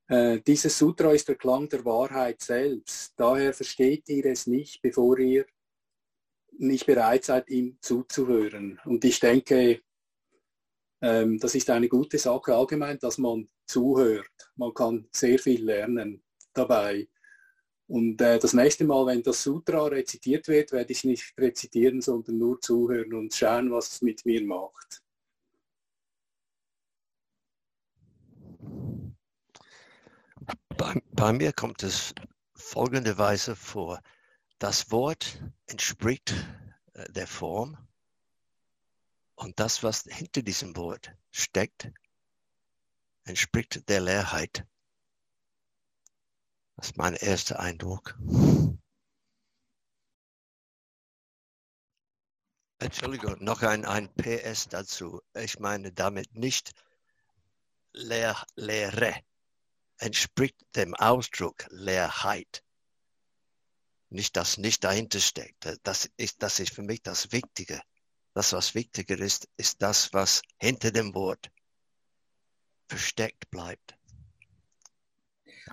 Äh, 0.09 0.41
dieses 0.47 0.79
Sutra 0.79 1.13
ist 1.13 1.29
der 1.29 1.37
Klang 1.37 1.69
der 1.69 1.85
Wahrheit 1.85 2.41
selbst. 2.41 3.15
Daher 3.17 3.53
versteht 3.53 4.09
ihr 4.09 4.27
es 4.27 4.47
nicht, 4.47 4.83
bevor 4.83 5.19
ihr 5.19 5.47
nicht 6.59 6.87
bereit 6.87 7.25
seid, 7.25 7.49
ihm 7.49 7.79
zuzuhören. 7.81 8.79
Und 8.85 9.05
ich 9.05 9.19
denke, 9.21 9.81
ähm, 11.01 11.39
das 11.39 11.55
ist 11.55 11.71
eine 11.71 11.89
gute 11.89 12.19
Sache 12.19 12.55
allgemein, 12.55 12.99
dass 12.99 13.19
man 13.19 13.49
zuhört. 13.67 14.53
Man 14.57 14.75
kann 14.75 15.09
sehr 15.11 15.39
viel 15.39 15.65
lernen 15.65 16.23
dabei. 16.53 17.09
Und 17.89 18.21
äh, 18.21 18.39
das 18.39 18.53
nächste 18.53 18.85
Mal, 18.85 19.07
wenn 19.07 19.23
das 19.23 19.43
Sutra 19.43 19.87
rezitiert 19.87 20.47
wird, 20.49 20.73
werde 20.73 20.93
ich 20.93 21.05
nicht 21.05 21.35
rezitieren, 21.39 22.01
sondern 22.01 22.39
nur 22.39 22.61
zuhören 22.61 23.13
und 23.15 23.35
schauen, 23.35 23.71
was 23.73 23.93
es 23.93 24.03
mit 24.03 24.25
mir 24.25 24.45
macht. 24.45 25.02
Bei, 30.77 31.03
bei 31.13 31.33
mir 31.33 31.53
kommt 31.53 31.83
es 31.83 32.15
folgende 32.55 33.19
Weise 33.19 33.57
vor. 33.57 34.01
Das 34.59 34.91
Wort 34.91 35.43
entspricht 35.67 36.35
äh, 36.95 37.11
der 37.13 37.27
Form 37.27 37.77
und 39.35 39.59
das, 39.59 39.83
was 39.83 40.03
hinter 40.03 40.43
diesem 40.43 40.77
Wort 40.77 41.13
steckt, 41.31 41.91
entspricht 43.25 43.89
der 43.89 44.01
Leerheit. 44.01 44.65
Das 46.77 46.87
ist 46.87 46.97
mein 46.97 47.15
erster 47.15 47.61
Eindruck. 47.61 48.19
Entschuldigung, 52.79 53.37
noch 53.45 53.63
ein, 53.63 53.85
ein 53.85 54.13
PS 54.15 54.69
dazu. 54.69 55.21
Ich 55.35 55.61
meine 55.61 55.93
damit 55.93 56.35
nicht 56.35 56.73
Leer, 57.93 58.45
Leere, 58.57 59.23
entspricht 59.99 60.57
dem 60.75 60.95
Ausdruck 60.95 61.67
Leerheit 61.71 62.63
nicht 64.13 64.37
das 64.37 64.59
nicht 64.59 64.85
dahinter 64.85 65.21
steckt. 65.21 65.79
Das 65.83 66.11
ist, 66.17 66.43
das 66.43 66.61
ist 66.61 66.75
für 66.75 66.83
mich 66.83 67.03
das 67.03 67.33
Wichtige. 67.33 67.81
Das, 68.35 68.53
was 68.53 68.75
wichtiger 68.75 69.19
ist, 69.19 69.49
ist 69.57 69.83
das, 69.83 70.13
was 70.13 70.43
hinter 70.59 70.91
dem 70.91 71.15
Wort 71.15 71.51
versteckt 72.89 73.51
bleibt. 73.51 73.97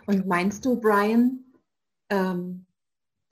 Und 0.06 0.26
meinst 0.26 0.66
du, 0.66 0.80
Brian, 0.80 1.46
ähm, 2.10 2.66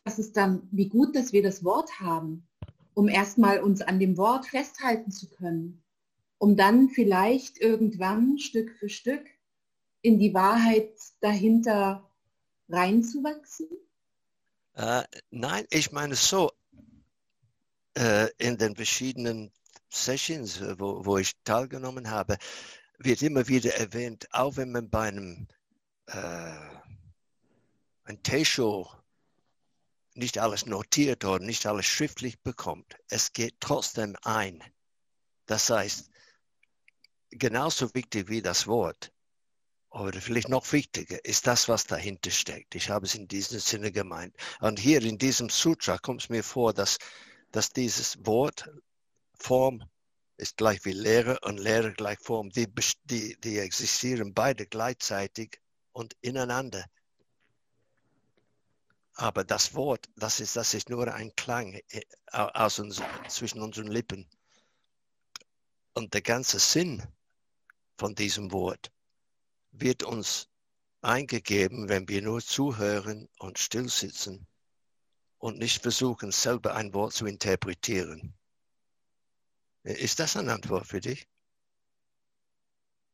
dass 0.04 0.18
es 0.18 0.32
dann, 0.32 0.68
wie 0.72 0.88
gut, 0.88 1.16
dass 1.16 1.34
wir 1.34 1.44
das 1.44 1.64
Wort 1.64 2.00
haben, 2.00 2.48
um 2.94 3.10
erstmal 3.10 3.62
uns 3.62 3.82
an 3.82 4.00
dem 4.00 4.18
Wort 4.18 4.46
festhalten 4.46 5.12
zu 5.12 5.30
können, 5.30 5.84
um 6.38 6.56
dann 6.56 6.90
vielleicht 6.90 7.58
irgendwann 7.60 8.38
Stück 8.40 8.78
für 8.78 8.90
Stück 8.90 9.26
in 10.02 10.20
die 10.20 10.34
Wahrheit 10.34 10.94
dahinter 11.22 12.10
reinzuwachsen? 12.70 13.68
Äh, 14.74 15.04
nein, 15.32 15.66
ich 15.70 15.92
meine 15.92 16.16
so, 16.16 16.52
äh, 17.98 18.30
in 18.38 18.58
den 18.58 18.76
verschiedenen 18.76 19.52
Sessions, 19.90 20.62
äh, 20.62 20.80
wo, 20.80 21.06
wo 21.06 21.18
ich 21.18 21.34
teilgenommen 21.44 22.12
habe, 22.12 22.38
wird 23.00 23.22
immer 23.22 23.48
wieder 23.48 23.74
erwähnt, 23.76 24.28
auch 24.32 24.58
wenn 24.58 24.72
man 24.72 24.90
bei 24.90 25.08
einem 25.08 25.48
äh, 26.08 26.78
ein 28.04 28.22
T-Show 28.24 28.90
nicht 30.14 30.40
alles 30.40 30.66
notiert 30.66 31.26
oder 31.26 31.44
nicht 31.44 31.66
alles 31.66 31.86
schriftlich 31.86 32.40
bekommt, 32.42 32.98
es 33.10 33.34
geht 33.34 33.56
trotzdem 33.60 34.16
ein. 34.24 34.64
Das 35.46 35.70
heißt, 35.70 36.10
genauso 37.30 37.94
wichtig 37.94 38.30
wie 38.30 38.42
das 38.42 38.68
Wort 38.68 39.12
oder 40.00 40.22
vielleicht 40.22 40.50
noch 40.50 40.72
wichtiger 40.72 41.24
ist 41.26 41.48
das, 41.48 41.68
was 41.68 41.86
dahinter 41.86 42.30
steckt. 42.30 42.76
Ich 42.76 42.90
habe 42.90 43.06
es 43.06 43.16
in 43.16 43.28
diesem 43.28 43.60
Sinne 43.60 43.92
gemeint. 43.92 44.36
Und 44.60 44.80
hier 44.80 45.02
in 45.02 45.18
diesem 45.18 45.50
Sutra 45.50 45.98
kommt 45.98 46.24
es 46.24 46.30
mir 46.30 46.44
vor, 46.44 46.74
dass, 46.74 47.00
dass 47.52 47.72
dieses 47.72 48.26
Wort 48.26 48.70
Form 49.34 49.84
ist 50.38 50.58
gleich 50.58 50.86
wie 50.86 50.92
Lehre 50.92 51.40
und 51.42 51.58
Lehre 51.58 51.94
gleich 51.94 52.20
Form. 52.20 52.50
Die, 52.52 52.68
die, 53.06 53.38
die 53.40 53.58
existieren 53.58 54.34
beide 54.34 54.68
gleichzeitig 54.68 55.60
und 55.94 56.16
ineinander. 56.22 56.86
Aber 59.16 59.44
das 59.44 59.74
Wort, 59.74 60.08
das 60.16 60.40
ist, 60.40 60.56
das 60.56 60.76
ist 60.76 60.90
nur 60.90 61.12
ein 61.12 61.36
Klang 61.36 61.74
äh, 61.90 62.02
aus 62.32 62.78
uns, 62.78 63.02
zwischen 63.30 63.62
unseren 63.62 63.88
Lippen. 63.88 64.28
Und 65.96 66.14
der 66.14 66.22
ganze 66.22 66.60
Sinn 66.60 67.02
von 67.98 68.14
diesem 68.14 68.52
Wort 68.52 68.92
wird 69.82 70.04
uns 70.04 70.50
eingegeben, 71.02 71.90
wenn 71.90 72.08
wir 72.08 72.22
nur 72.22 72.42
zuhören 72.42 73.30
und 73.40 73.60
still 73.60 73.90
sitzen 73.90 74.48
und 75.38 75.60
nicht 75.60 75.82
versuchen, 75.82 76.32
selber 76.32 76.76
ein 76.76 76.94
Wort 76.94 77.14
zu 77.14 77.26
interpretieren. 77.26 78.34
Ist 79.84 80.20
das 80.20 80.36
eine 80.36 80.54
Antwort 80.54 80.86
für 80.86 81.00
dich? 81.00 81.28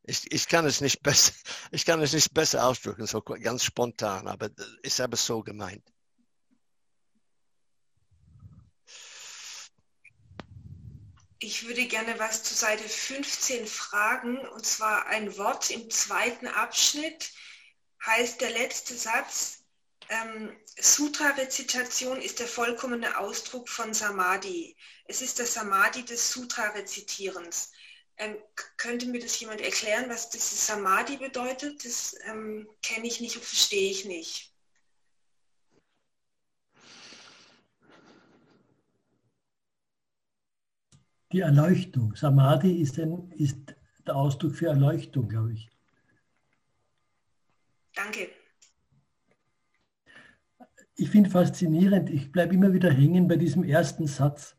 Ich, 0.04 0.32
ich, 0.32 0.48
kann 0.48 0.66
es 0.66 0.82
nicht 0.82 1.02
besser, 1.04 1.34
ich 1.72 1.86
kann 1.86 2.02
es 2.02 2.14
nicht 2.14 2.34
besser 2.34 2.66
ausdrücken, 2.68 3.06
so 3.06 3.22
ganz 3.22 3.64
spontan, 3.64 4.28
aber 4.28 4.50
ist 4.82 5.00
aber 5.00 5.18
so 5.18 5.44
gemeint. 5.44 5.93
Ich 11.46 11.68
würde 11.68 11.86
gerne 11.88 12.18
was 12.20 12.42
zu 12.42 12.54
Seite 12.54 12.88
15 12.88 13.68
fragen, 13.68 14.38
und 14.48 14.66
zwar 14.66 15.08
ein 15.08 15.38
Wort 15.38 15.72
im 15.72 15.90
zweiten 15.90 16.48
Abschnitt 16.48 17.34
heißt 18.06 18.40
der 18.40 18.52
letzte 18.52 18.96
Satz, 18.96 19.66
ähm, 20.08 20.56
Sutra-Rezitation 20.78 22.22
ist 22.22 22.40
der 22.40 22.48
vollkommene 22.48 23.18
Ausdruck 23.18 23.68
von 23.68 23.94
Samadhi. 23.94 24.78
Es 25.04 25.22
ist 25.22 25.38
das 25.38 25.54
Samadhi 25.54 26.06
des 26.06 26.32
Sutra-Rezitierens. 26.32 27.74
Ähm, 28.16 28.38
könnte 28.78 29.08
mir 29.08 29.20
das 29.20 29.38
jemand 29.38 29.60
erklären, 29.60 30.10
was 30.10 30.30
das 30.30 30.66
Samadhi 30.66 31.18
bedeutet? 31.18 31.84
Das 31.84 32.16
ähm, 32.24 32.70
kenne 32.82 33.08
ich 33.08 33.20
nicht 33.20 33.36
und 33.36 33.44
verstehe 33.44 33.92
ich 33.92 34.06
nicht. 34.06 34.53
Die 41.34 41.42
Erleuchtung. 41.42 42.16
Samadhi 42.16 42.82
ist, 42.82 43.00
ein, 43.00 43.32
ist 43.32 43.76
der 44.08 44.16
Ausdruck 44.16 44.56
für 44.56 44.68
Erleuchtung, 44.68 45.28
glaube 45.28 45.54
ich. 45.54 45.70
Danke. 47.96 48.30
ich 50.96 51.10
finde 51.10 51.30
faszinierend, 51.30 52.10
ich 52.10 52.32
bleibe 52.32 52.54
immer 52.54 52.74
wieder 52.74 52.92
hängen 52.92 53.28
bei 53.28 53.36
diesem 53.36 53.64
ersten 53.64 54.08
Satz. 54.08 54.56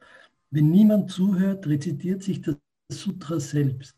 Wenn 0.51 0.71
niemand 0.71 1.11
zuhört, 1.11 1.67
rezitiert 1.67 2.23
sich 2.23 2.43
das 2.43 2.57
Sutra 2.91 3.41
selbst. 3.41 3.97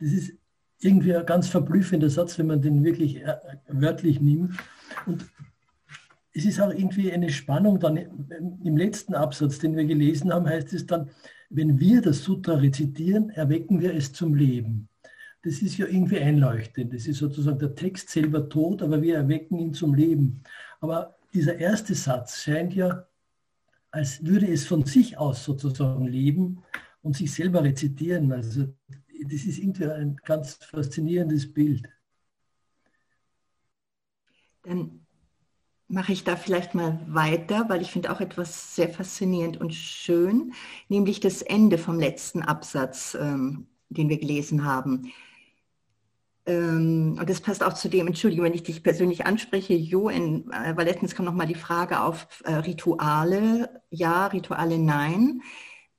Das 0.00 0.10
ist 0.10 0.32
irgendwie 0.78 1.14
ein 1.14 1.26
ganz 1.26 1.48
verblüffender 1.48 2.10
Satz, 2.10 2.38
wenn 2.38 2.46
man 2.46 2.62
den 2.62 2.84
wirklich 2.84 3.22
äh, 3.22 3.36
wörtlich 3.68 4.20
nimmt. 4.20 4.56
Und 5.06 5.24
es 6.32 6.44
ist 6.44 6.60
auch 6.60 6.70
irgendwie 6.70 7.12
eine 7.12 7.30
Spannung 7.30 7.78
dann 7.78 7.96
im 7.96 8.76
letzten 8.76 9.14
Absatz, 9.14 9.58
den 9.58 9.76
wir 9.76 9.84
gelesen 9.84 10.32
haben, 10.32 10.48
heißt 10.48 10.72
es 10.72 10.86
dann, 10.86 11.10
wenn 11.54 11.78
wir 11.78 12.00
das 12.00 12.24
Sutra 12.24 12.54
rezitieren, 12.54 13.30
erwecken 13.30 13.80
wir 13.80 13.94
es 13.94 14.12
zum 14.12 14.34
Leben. 14.34 14.88
Das 15.42 15.60
ist 15.60 15.76
ja 15.76 15.86
irgendwie 15.86 16.18
einleuchtend. 16.18 16.94
Das 16.94 17.06
ist 17.06 17.18
sozusagen 17.18 17.58
der 17.58 17.74
Text 17.74 18.08
selber 18.08 18.48
tot, 18.48 18.82
aber 18.82 19.02
wir 19.02 19.16
erwecken 19.16 19.58
ihn 19.58 19.74
zum 19.74 19.94
Leben. 19.94 20.42
Aber 20.80 21.16
dieser 21.34 21.58
erste 21.58 21.94
Satz 21.94 22.42
scheint 22.42 22.74
ja, 22.74 23.06
als 23.90 24.24
würde 24.24 24.50
es 24.50 24.66
von 24.66 24.84
sich 24.86 25.18
aus 25.18 25.44
sozusagen 25.44 26.06
leben 26.06 26.62
und 27.02 27.16
sich 27.16 27.32
selber 27.32 27.62
rezitieren. 27.62 28.32
Also 28.32 28.72
das 29.24 29.44
ist 29.44 29.58
irgendwie 29.58 29.86
ein 29.86 30.16
ganz 30.24 30.54
faszinierendes 30.54 31.52
Bild. 31.52 31.88
Dann 34.62 35.01
mache 35.88 36.12
ich 36.12 36.24
da 36.24 36.36
vielleicht 36.36 36.74
mal 36.74 37.00
weiter, 37.08 37.68
weil 37.68 37.82
ich 37.82 37.90
finde 37.92 38.12
auch 38.12 38.20
etwas 38.20 38.74
sehr 38.76 38.88
faszinierend 38.88 39.60
und 39.60 39.74
schön, 39.74 40.54
nämlich 40.88 41.20
das 41.20 41.42
Ende 41.42 41.78
vom 41.78 41.98
letzten 42.00 42.42
Absatz, 42.42 43.16
ähm, 43.20 43.66
den 43.90 44.08
wir 44.08 44.18
gelesen 44.18 44.64
haben. 44.64 45.12
Ähm, 46.46 47.16
und 47.20 47.30
das 47.30 47.40
passt 47.40 47.62
auch 47.62 47.74
zu 47.74 47.88
dem, 47.88 48.06
entschuldige, 48.08 48.42
wenn 48.42 48.54
ich 48.54 48.64
dich 48.64 48.82
persönlich 48.82 49.26
anspreche, 49.26 49.74
Jo, 49.74 50.08
in, 50.08 50.50
äh, 50.50 50.76
weil 50.76 50.86
letztens 50.86 51.14
kam 51.14 51.24
nochmal 51.24 51.46
die 51.46 51.54
Frage 51.54 52.00
auf 52.00 52.26
äh, 52.44 52.54
Rituale, 52.54 53.82
ja, 53.90 54.26
Rituale, 54.26 54.78
nein. 54.78 55.42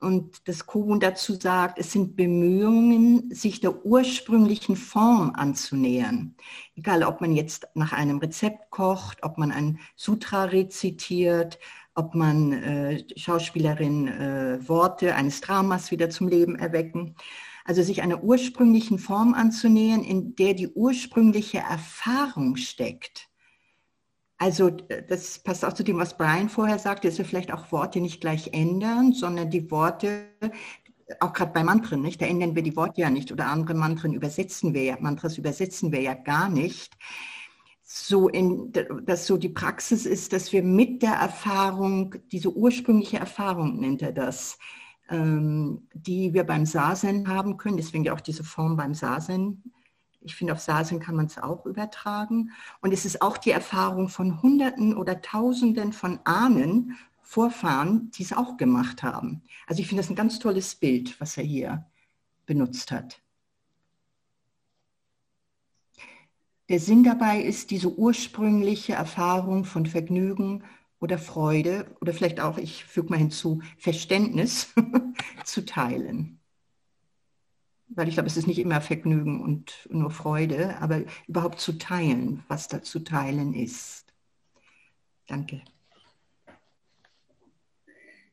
Und 0.03 0.47
das 0.47 0.65
Kobun 0.65 0.99
dazu 0.99 1.33
sagt, 1.35 1.79
es 1.79 1.91
sind 1.91 2.15
Bemühungen, 2.15 3.33
sich 3.33 3.61
der 3.61 3.85
ursprünglichen 3.85 4.75
Form 4.75 5.31
anzunähern. 5.35 6.35
Egal, 6.75 7.03
ob 7.03 7.21
man 7.21 7.33
jetzt 7.33 7.67
nach 7.73 7.93
einem 7.93 8.17
Rezept 8.17 8.69
kocht, 8.69 9.23
ob 9.23 9.37
man 9.37 9.51
ein 9.51 9.79
Sutra 9.95 10.43
rezitiert, 10.43 11.57
ob 11.95 12.15
man 12.15 12.51
äh, 12.53 13.03
Schauspielerin 13.15 14.07
äh, 14.07 14.67
Worte 14.67 15.15
eines 15.15 15.41
Dramas 15.41 15.91
wieder 15.91 16.09
zum 16.09 16.27
Leben 16.27 16.55
erwecken. 16.55 17.15
Also 17.65 17.81
sich 17.81 18.01
einer 18.01 18.23
ursprünglichen 18.23 18.99
Form 18.99 19.33
anzunähern, 19.33 20.03
in 20.03 20.35
der 20.35 20.53
die 20.53 20.67
ursprüngliche 20.67 21.59
Erfahrung 21.59 22.57
steckt. 22.57 23.29
Also 24.43 24.71
das 24.71 25.39
passt 25.39 25.63
auch 25.63 25.71
zu 25.71 25.83
dem, 25.83 25.97
was 25.99 26.17
Brian 26.17 26.49
vorher 26.49 26.77
sagte, 26.77 27.07
dass 27.07 27.17
wir 27.17 27.23
vielleicht 27.23 27.53
auch 27.53 27.71
Worte 27.71 28.01
nicht 28.01 28.19
gleich 28.19 28.49
ändern, 28.51 29.13
sondern 29.13 29.49
die 29.49 29.71
Worte, 29.71 30.25
auch 31.21 31.31
gerade 31.31 31.53
bei 31.53 31.63
Mantren, 31.63 32.01
nicht? 32.01 32.21
da 32.21 32.25
ändern 32.25 32.53
wir 32.53 32.61
die 32.61 32.75
Worte 32.75 32.99
ja 32.99 33.09
nicht 33.09 33.31
oder 33.31 33.47
andere 33.47 33.73
Mantren 33.73 34.13
übersetzen 34.13 34.73
wir 34.73 34.83
ja, 34.83 34.97
Mantras 34.99 35.37
übersetzen 35.37 35.93
wir 35.93 36.01
ja 36.01 36.13
gar 36.13 36.49
nicht. 36.49 36.97
So 37.83 38.27
in, 38.27 38.73
dass 39.05 39.27
so 39.27 39.37
die 39.37 39.47
Praxis 39.47 40.05
ist, 40.05 40.33
dass 40.33 40.51
wir 40.51 40.61
mit 40.61 41.03
der 41.03 41.13
Erfahrung, 41.13 42.15
diese 42.33 42.53
ursprüngliche 42.53 43.19
Erfahrung 43.19 43.79
nennt 43.79 44.01
er 44.01 44.11
das, 44.11 44.59
ähm, 45.09 45.87
die 45.93 46.33
wir 46.33 46.43
beim 46.43 46.65
Sasen 46.65 47.29
haben 47.29 47.55
können, 47.55 47.77
deswegen 47.77 48.03
ja 48.03 48.13
auch 48.13 48.19
diese 48.19 48.43
Form 48.43 48.75
beim 48.75 48.93
Sasen. 48.93 49.63
Ich 50.23 50.35
finde, 50.35 50.53
auf 50.53 50.59
Sasen 50.59 50.99
kann 50.99 51.15
man 51.15 51.25
es 51.25 51.37
auch 51.37 51.65
übertragen. 51.65 52.51
Und 52.81 52.93
es 52.93 53.05
ist 53.05 53.21
auch 53.21 53.37
die 53.37 53.51
Erfahrung 53.51 54.09
von 54.09 54.41
Hunderten 54.41 54.95
oder 54.95 55.21
Tausenden 55.21 55.93
von 55.93 56.19
Ahnen, 56.23 56.97
Vorfahren, 57.21 58.11
die 58.11 58.23
es 58.23 58.33
auch 58.33 58.57
gemacht 58.57 59.03
haben. 59.03 59.43
Also 59.67 59.81
ich 59.81 59.87
finde 59.87 60.01
das 60.01 60.09
ein 60.09 60.15
ganz 60.15 60.39
tolles 60.39 60.75
Bild, 60.75 61.19
was 61.19 61.37
er 61.37 61.43
hier 61.43 61.85
benutzt 62.45 62.91
hat. 62.91 63.21
Der 66.69 66.79
Sinn 66.79 67.03
dabei 67.03 67.41
ist 67.41 67.71
diese 67.71 67.93
ursprüngliche 67.93 68.93
Erfahrung 68.93 69.65
von 69.65 69.85
Vergnügen, 69.85 70.63
oder 71.03 71.17
Freude 71.17 71.85
oder 71.99 72.13
vielleicht 72.13 72.39
auch, 72.39 72.57
ich 72.57 72.85
füge 72.85 73.09
mal 73.09 73.17
hinzu, 73.17 73.61
Verständnis 73.77 74.73
zu 75.43 75.65
teilen. 75.65 76.39
Weil 77.95 78.07
ich 78.07 78.15
glaube, 78.15 78.27
es 78.27 78.37
ist 78.37 78.47
nicht 78.47 78.59
immer 78.59 78.81
Vergnügen 78.81 79.41
und 79.41 79.87
nur 79.89 80.09
Freude, 80.09 80.77
aber 80.79 81.03
überhaupt 81.27 81.59
zu 81.59 81.73
teilen, 81.73 82.43
was 82.47 82.67
da 82.67 82.81
zu 82.81 82.99
teilen 82.99 83.53
ist. 83.53 84.13
Danke. 85.27 85.61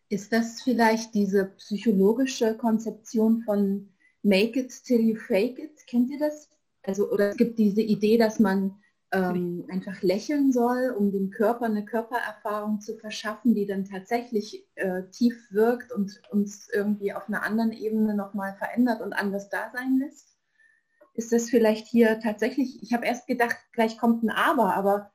Ist 0.08 0.32
das 0.32 0.62
vielleicht 0.62 1.14
diese 1.14 1.46
psychologische 1.56 2.56
Konzeption 2.56 3.42
von 3.42 3.88
Make 4.22 4.58
it 4.60 4.84
till 4.84 5.00
you 5.00 5.16
fake 5.16 5.58
it? 5.58 5.86
Kennt 5.86 6.10
ihr 6.10 6.18
das? 6.18 6.48
Also, 6.82 7.10
oder 7.10 7.30
es 7.30 7.36
gibt 7.36 7.58
diese 7.58 7.82
Idee, 7.82 8.18
dass 8.18 8.40
man 8.40 8.74
ähm, 9.12 9.66
einfach 9.68 10.02
lächeln 10.02 10.52
soll, 10.52 10.94
um 10.96 11.10
dem 11.10 11.30
Körper 11.30 11.64
eine 11.64 11.84
Körpererfahrung 11.84 12.80
zu 12.80 12.96
verschaffen, 12.96 13.54
die 13.54 13.66
dann 13.66 13.84
tatsächlich 13.84 14.68
äh, 14.76 15.02
tief 15.10 15.50
wirkt 15.50 15.92
und 15.92 16.22
uns 16.30 16.68
irgendwie 16.72 17.12
auf 17.12 17.28
einer 17.28 17.42
anderen 17.42 17.72
Ebene 17.72 18.14
nochmal 18.14 18.54
verändert 18.54 19.00
und 19.00 19.12
anders 19.12 19.48
da 19.48 19.70
sein 19.72 19.98
lässt? 19.98 20.36
Ist 21.14 21.32
das 21.32 21.50
vielleicht 21.50 21.88
hier 21.88 22.20
tatsächlich, 22.20 22.82
ich 22.82 22.92
habe 22.92 23.04
erst 23.04 23.26
gedacht, 23.26 23.56
gleich 23.72 23.98
kommt 23.98 24.22
ein 24.22 24.30
Aber, 24.30 24.74
aber 24.74 25.12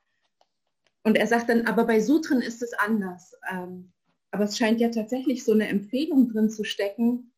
und 1.02 1.16
er 1.16 1.26
sagt 1.28 1.48
dann, 1.48 1.66
aber 1.66 1.84
bei 1.84 2.00
Sutren 2.00 2.42
ist 2.42 2.62
es 2.62 2.74
anders. 2.74 3.34
Ähm, 3.50 3.92
aber 4.32 4.44
es 4.44 4.58
scheint 4.58 4.80
ja 4.80 4.90
tatsächlich 4.90 5.44
so 5.44 5.52
eine 5.52 5.68
Empfehlung 5.68 6.28
drin 6.28 6.50
zu 6.50 6.64
stecken, 6.64 7.32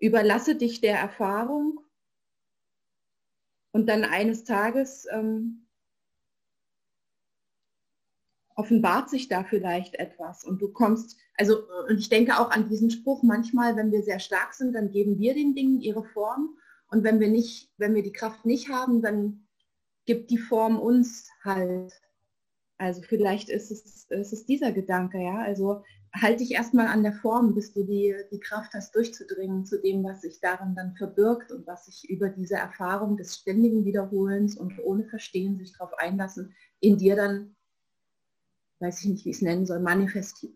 überlasse 0.00 0.56
dich 0.56 0.80
der 0.80 0.98
Erfahrung 0.98 1.80
und 3.72 3.88
dann 3.88 4.04
eines 4.04 4.44
Tages 4.44 5.06
ähm, 5.12 5.67
offenbart 8.58 9.08
sich 9.08 9.28
da 9.28 9.44
vielleicht 9.44 9.94
etwas 9.94 10.44
und 10.44 10.60
du 10.60 10.68
kommst, 10.68 11.16
also 11.36 11.58
und 11.88 11.98
ich 11.98 12.08
denke 12.08 12.38
auch 12.38 12.50
an 12.50 12.68
diesen 12.68 12.90
Spruch, 12.90 13.22
manchmal, 13.22 13.76
wenn 13.76 13.92
wir 13.92 14.02
sehr 14.02 14.18
stark 14.18 14.52
sind, 14.52 14.74
dann 14.74 14.90
geben 14.90 15.18
wir 15.18 15.32
den 15.32 15.54
Dingen 15.54 15.80
ihre 15.80 16.02
Form 16.02 16.58
und 16.90 17.04
wenn 17.04 17.20
wir 17.20 17.28
nicht, 17.28 17.72
wenn 17.76 17.94
wir 17.94 18.02
die 18.02 18.12
Kraft 18.12 18.44
nicht 18.44 18.68
haben, 18.68 19.00
dann 19.00 19.46
gibt 20.06 20.30
die 20.30 20.38
Form 20.38 20.78
uns 20.78 21.28
halt. 21.44 21.92
Also 22.78 23.02
vielleicht 23.02 23.48
ist 23.48 23.70
es, 23.70 24.06
ist 24.08 24.32
es 24.32 24.46
dieser 24.46 24.72
Gedanke, 24.72 25.18
ja. 25.18 25.38
Also 25.38 25.84
halte 26.12 26.38
dich 26.38 26.52
erstmal 26.52 26.86
an 26.86 27.02
der 27.02 27.12
Form, 27.12 27.54
bis 27.54 27.72
du 27.72 27.84
die, 27.84 28.14
die 28.32 28.40
Kraft 28.40 28.72
hast, 28.74 28.94
durchzudringen 28.94 29.66
zu 29.66 29.80
dem, 29.80 30.02
was 30.02 30.22
sich 30.22 30.40
darin 30.40 30.74
dann 30.74 30.96
verbirgt 30.96 31.52
und 31.52 31.66
was 31.66 31.86
sich 31.86 32.08
über 32.08 32.28
diese 32.28 32.56
Erfahrung 32.56 33.16
des 33.16 33.36
ständigen 33.36 33.84
Wiederholens 33.84 34.56
und 34.56 34.78
ohne 34.82 35.04
Verstehen 35.04 35.58
sich 35.58 35.76
darauf 35.76 35.92
einlassen, 35.98 36.54
in 36.80 36.96
dir 36.96 37.14
dann 37.14 37.54
weiß 38.80 39.00
ich 39.00 39.06
nicht, 39.10 39.24
wie 39.24 39.30
ich 39.30 39.36
es 39.36 39.42
nennen 39.42 39.66
soll, 39.66 39.80
manifestiert. 39.80 40.54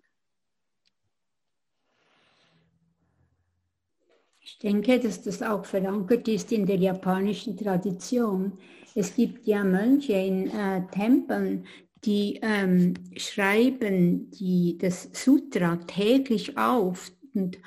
Ich 4.40 4.58
denke, 4.58 4.98
dass 4.98 5.22
das 5.22 5.42
auch 5.42 5.64
verankert 5.64 6.28
ist 6.28 6.52
in 6.52 6.66
der 6.66 6.76
japanischen 6.76 7.56
Tradition. 7.56 8.58
Es 8.94 9.14
gibt 9.14 9.46
ja 9.46 9.64
Mönche 9.64 10.12
in 10.14 10.50
äh, 10.50 10.86
Tempeln, 10.90 11.66
die 12.04 12.40
ähm, 12.42 12.94
schreiben 13.16 14.30
die, 14.30 14.76
das 14.78 15.08
Sutra 15.12 15.76
täglich 15.76 16.58
auf 16.58 17.12
und, 17.34 17.58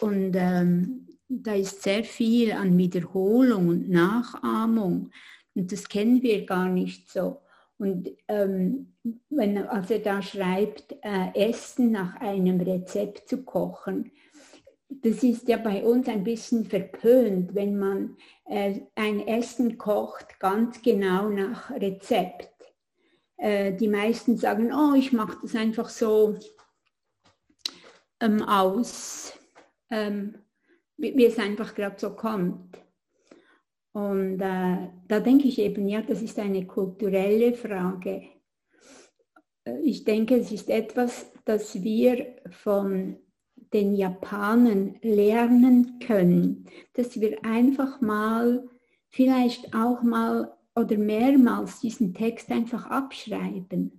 und 0.00 0.34
ähm, 0.34 1.06
da 1.28 1.54
ist 1.54 1.82
sehr 1.82 2.04
viel 2.04 2.52
an 2.52 2.76
Wiederholung 2.76 3.68
und 3.68 3.88
Nachahmung 3.88 5.10
und 5.54 5.72
das 5.72 5.88
kennen 5.88 6.22
wir 6.22 6.46
gar 6.46 6.68
nicht 6.68 7.10
so. 7.10 7.40
Und 7.78 8.10
ähm, 8.26 8.94
wenn 9.30 9.56
also 9.56 9.94
er 9.94 10.00
da 10.00 10.20
schreibt, 10.20 10.96
äh, 11.02 11.32
Essen 11.34 11.92
nach 11.92 12.16
einem 12.20 12.60
Rezept 12.60 13.28
zu 13.28 13.44
kochen, 13.44 14.10
das 14.88 15.22
ist 15.22 15.48
ja 15.48 15.58
bei 15.58 15.84
uns 15.84 16.08
ein 16.08 16.24
bisschen 16.24 16.64
verpönt, 16.64 17.54
wenn 17.54 17.78
man 17.78 18.16
äh, 18.46 18.80
ein 18.94 19.26
Essen 19.26 19.78
kocht 19.78 20.40
ganz 20.40 20.82
genau 20.82 21.28
nach 21.28 21.70
Rezept. 21.70 22.50
Äh, 23.36 23.74
die 23.74 23.88
meisten 23.88 24.36
sagen, 24.36 24.72
oh, 24.72 24.94
ich 24.94 25.12
mache 25.12 25.38
das 25.42 25.54
einfach 25.54 25.88
so 25.88 26.36
ähm, 28.20 28.42
aus, 28.42 29.34
ähm, 29.90 30.38
wie 30.96 31.26
es 31.26 31.38
einfach 31.38 31.74
gerade 31.74 31.96
so 31.98 32.16
kommt. 32.16 32.78
Und 33.92 34.40
äh, 34.40 34.88
da 35.08 35.20
denke 35.20 35.48
ich 35.48 35.58
eben, 35.58 35.88
ja, 35.88 36.02
das 36.02 36.22
ist 36.22 36.38
eine 36.38 36.66
kulturelle 36.66 37.54
Frage. 37.54 38.22
Äh, 39.64 39.80
ich 39.82 40.04
denke, 40.04 40.36
es 40.36 40.52
ist 40.52 40.70
etwas, 40.70 41.32
das 41.44 41.82
wir 41.82 42.36
von 42.50 43.16
den 43.72 43.94
Japanern 43.94 44.96
lernen 45.02 45.98
können, 46.00 46.66
dass 46.94 47.20
wir 47.20 47.44
einfach 47.44 48.00
mal, 48.00 48.68
vielleicht 49.08 49.74
auch 49.74 50.02
mal 50.02 50.56
oder 50.74 50.96
mehrmals 50.96 51.80
diesen 51.80 52.14
Text 52.14 52.50
einfach 52.50 52.86
abschreiben 52.86 53.98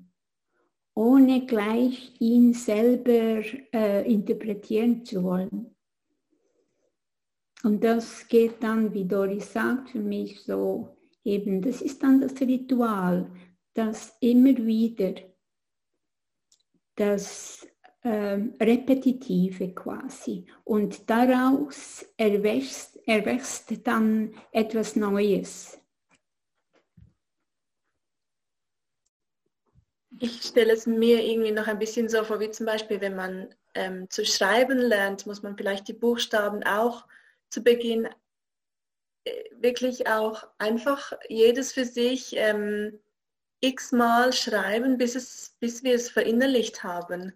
ohne 1.00 1.46
gleich 1.46 2.14
ihn 2.20 2.54
selber 2.54 3.42
äh, 3.74 4.12
interpretieren 4.12 5.06
zu 5.06 5.24
wollen. 5.24 5.74
Und 7.64 7.84
das 7.84 8.28
geht 8.28 8.64
dann, 8.64 8.93
wie 8.93 9.05
Doris 9.05 9.51
sagt, 9.51 9.89
für 9.89 9.99
mich 9.99 10.41
so 10.43 10.97
eben, 11.24 11.62
das 11.62 11.82
ist 11.82 12.01
dann 12.01 12.22
das 12.22 12.39
Ritual, 12.39 13.30
das 13.74 14.16
immer 14.22 14.55
wieder 14.57 15.16
das 16.95 17.66
ähm, 18.03 18.55
Repetitive 18.60 19.74
quasi. 19.74 20.45
Und 20.64 21.10
daraus 21.10 22.05
erwächst, 22.18 22.99
erwächst 23.07 23.88
dann 23.88 24.34
etwas 24.51 24.95
Neues. 24.95 25.78
Ich 30.22 30.41
stelle 30.43 30.74
es 30.74 30.86
mir 30.86 31.24
irgendwie 31.24 31.51
noch 31.51 31.68
ein 31.68 31.80
bisschen 31.80 32.10
so 32.10 32.24
vor, 32.26 32.41
wie 32.41 32.51
zum 32.51 32.66
Beispiel, 32.66 32.99
wenn 32.99 33.16
man 33.16 33.55
ähm, 33.74 34.10
zu 34.10 34.26
schreiben 34.26 34.78
lernt, 34.78 35.26
muss 35.26 35.41
man 35.41 35.55
vielleicht 35.55 35.88
die 35.88 35.93
Buchstaben 35.93 36.64
auch 36.64 37.05
zu 37.50 37.64
Beginn 37.64 38.08
äh, 39.26 39.32
wirklich 39.52 40.08
auch 40.08 40.47
einfach 40.58 41.14
jedes 41.28 41.74
für 41.74 41.86
sich 41.86 42.34
ähm, 42.36 43.00
x-mal 43.62 44.34
schreiben, 44.34 44.97
bis, 44.97 45.16
es, 45.16 45.56
bis 45.60 45.84
wir 45.84 45.95
es 45.95 46.10
verinnerlicht 46.10 46.84
haben. 46.84 47.34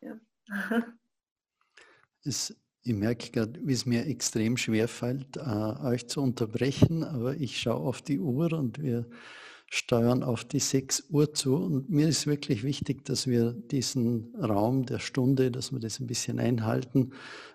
Ja. 0.00 0.18
es, 2.24 2.54
ich 2.82 2.94
merke 2.94 3.30
gerade, 3.30 3.60
wie 3.66 3.72
es 3.72 3.86
mir 3.86 4.06
extrem 4.06 4.56
schwer 4.56 4.88
fällt, 4.88 5.36
äh, 5.36 5.40
euch 5.40 6.06
zu 6.08 6.20
unterbrechen, 6.20 7.02
aber 7.02 7.34
ich 7.34 7.58
schaue 7.58 7.86
auf 7.86 8.02
die 8.02 8.20
Uhr 8.20 8.52
und 8.52 8.82
wir 8.82 9.08
steuern 9.68 10.22
auf 10.22 10.44
die 10.44 10.60
6 10.60 11.10
Uhr 11.10 11.34
zu. 11.34 11.56
Und 11.56 11.90
mir 11.90 12.08
ist 12.08 12.26
wirklich 12.26 12.62
wichtig, 12.62 13.04
dass 13.04 13.26
wir 13.26 13.52
diesen 13.52 14.34
Raum 14.36 14.86
der 14.86 14.98
Stunde, 14.98 15.50
dass 15.50 15.72
wir 15.72 15.80
das 15.80 16.00
ein 16.00 16.06
bisschen 16.06 16.38
einhalten. 16.38 17.12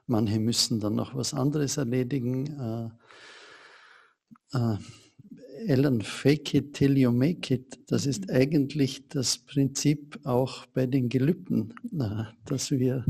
Manche 0.08 0.40
müssen 0.40 0.80
dann 0.80 0.96
noch 0.96 1.16
was 1.16 1.34
anderes 1.34 1.78
erledigen. 1.78 2.92
Äh, 4.54 4.58
äh, 4.58 4.78
Ellen, 5.68 6.02
fake 6.02 6.56
it 6.56 6.74
till 6.74 6.98
you 6.98 7.12
make 7.12 7.54
it, 7.54 7.80
das 7.88 8.06
ist 8.06 8.28
mhm. 8.28 8.36
eigentlich 8.36 9.08
das 9.10 9.38
Prinzip 9.38 10.20
auch 10.24 10.66
bei 10.68 10.88
den 10.88 11.10
Gelübden, 11.10 11.74
äh, 12.00 12.24
dass 12.46 12.72
wir 12.72 13.06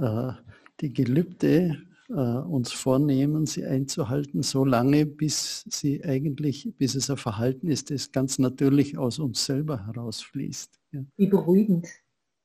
äh, 0.00 0.32
die 0.80 0.92
Gelübde 0.92 1.78
uns 2.08 2.70
vornehmen, 2.72 3.46
sie 3.46 3.64
einzuhalten, 3.64 4.42
so 4.42 4.64
lange, 4.64 5.06
bis 5.06 5.64
sie 5.70 6.04
eigentlich, 6.04 6.74
bis 6.76 6.94
es 6.94 7.08
ein 7.08 7.16
Verhalten 7.16 7.68
ist, 7.68 7.90
das 7.90 8.12
ganz 8.12 8.38
natürlich 8.38 8.98
aus 8.98 9.18
uns 9.18 9.46
selber 9.46 9.86
herausfließt. 9.86 10.78
Ja. 10.92 11.00
Wie 11.16 11.26
beruhigend. 11.26 11.88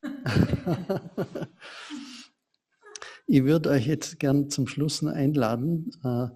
ich 3.28 3.44
würde 3.44 3.70
euch 3.70 3.88
jetzt 3.88 4.20
gern 4.20 4.50
zum 4.50 4.68
Schluss 4.68 5.04
einladen. 5.04 5.92
Äh, 6.04 6.28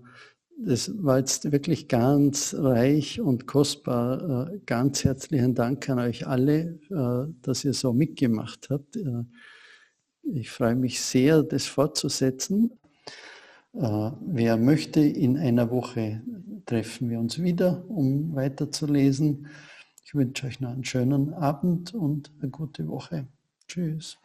das 0.55 0.91
war 1.03 1.17
jetzt 1.17 1.51
wirklich 1.51 1.87
ganz 1.87 2.55
reich 2.57 3.19
und 3.19 3.47
kostbar. 3.47 4.51
Äh, 4.51 4.59
ganz 4.65 5.03
herzlichen 5.03 5.55
Dank 5.55 5.89
an 5.89 5.99
euch 5.99 6.27
alle, 6.27 6.79
äh, 6.89 7.25
dass 7.41 7.65
ihr 7.65 7.73
so 7.73 7.93
mitgemacht 7.93 8.69
habt. 8.69 8.99
Ich 10.21 10.51
freue 10.51 10.75
mich 10.75 11.01
sehr, 11.01 11.43
das 11.43 11.65
fortzusetzen. 11.65 12.71
Äh, 13.73 14.11
wer 14.21 14.57
möchte, 14.57 15.01
in 15.01 15.37
einer 15.37 15.71
Woche 15.71 16.21
treffen 16.65 17.09
wir 17.09 17.19
uns 17.19 17.41
wieder, 17.41 17.83
um 17.89 18.35
weiterzulesen. 18.35 19.47
Ich 20.05 20.13
wünsche 20.13 20.47
euch 20.47 20.59
noch 20.59 20.69
einen 20.69 20.85
schönen 20.85 21.33
Abend 21.33 21.93
und 21.93 22.31
eine 22.39 22.49
gute 22.49 22.87
Woche. 22.87 23.27
Tschüss. 23.67 24.22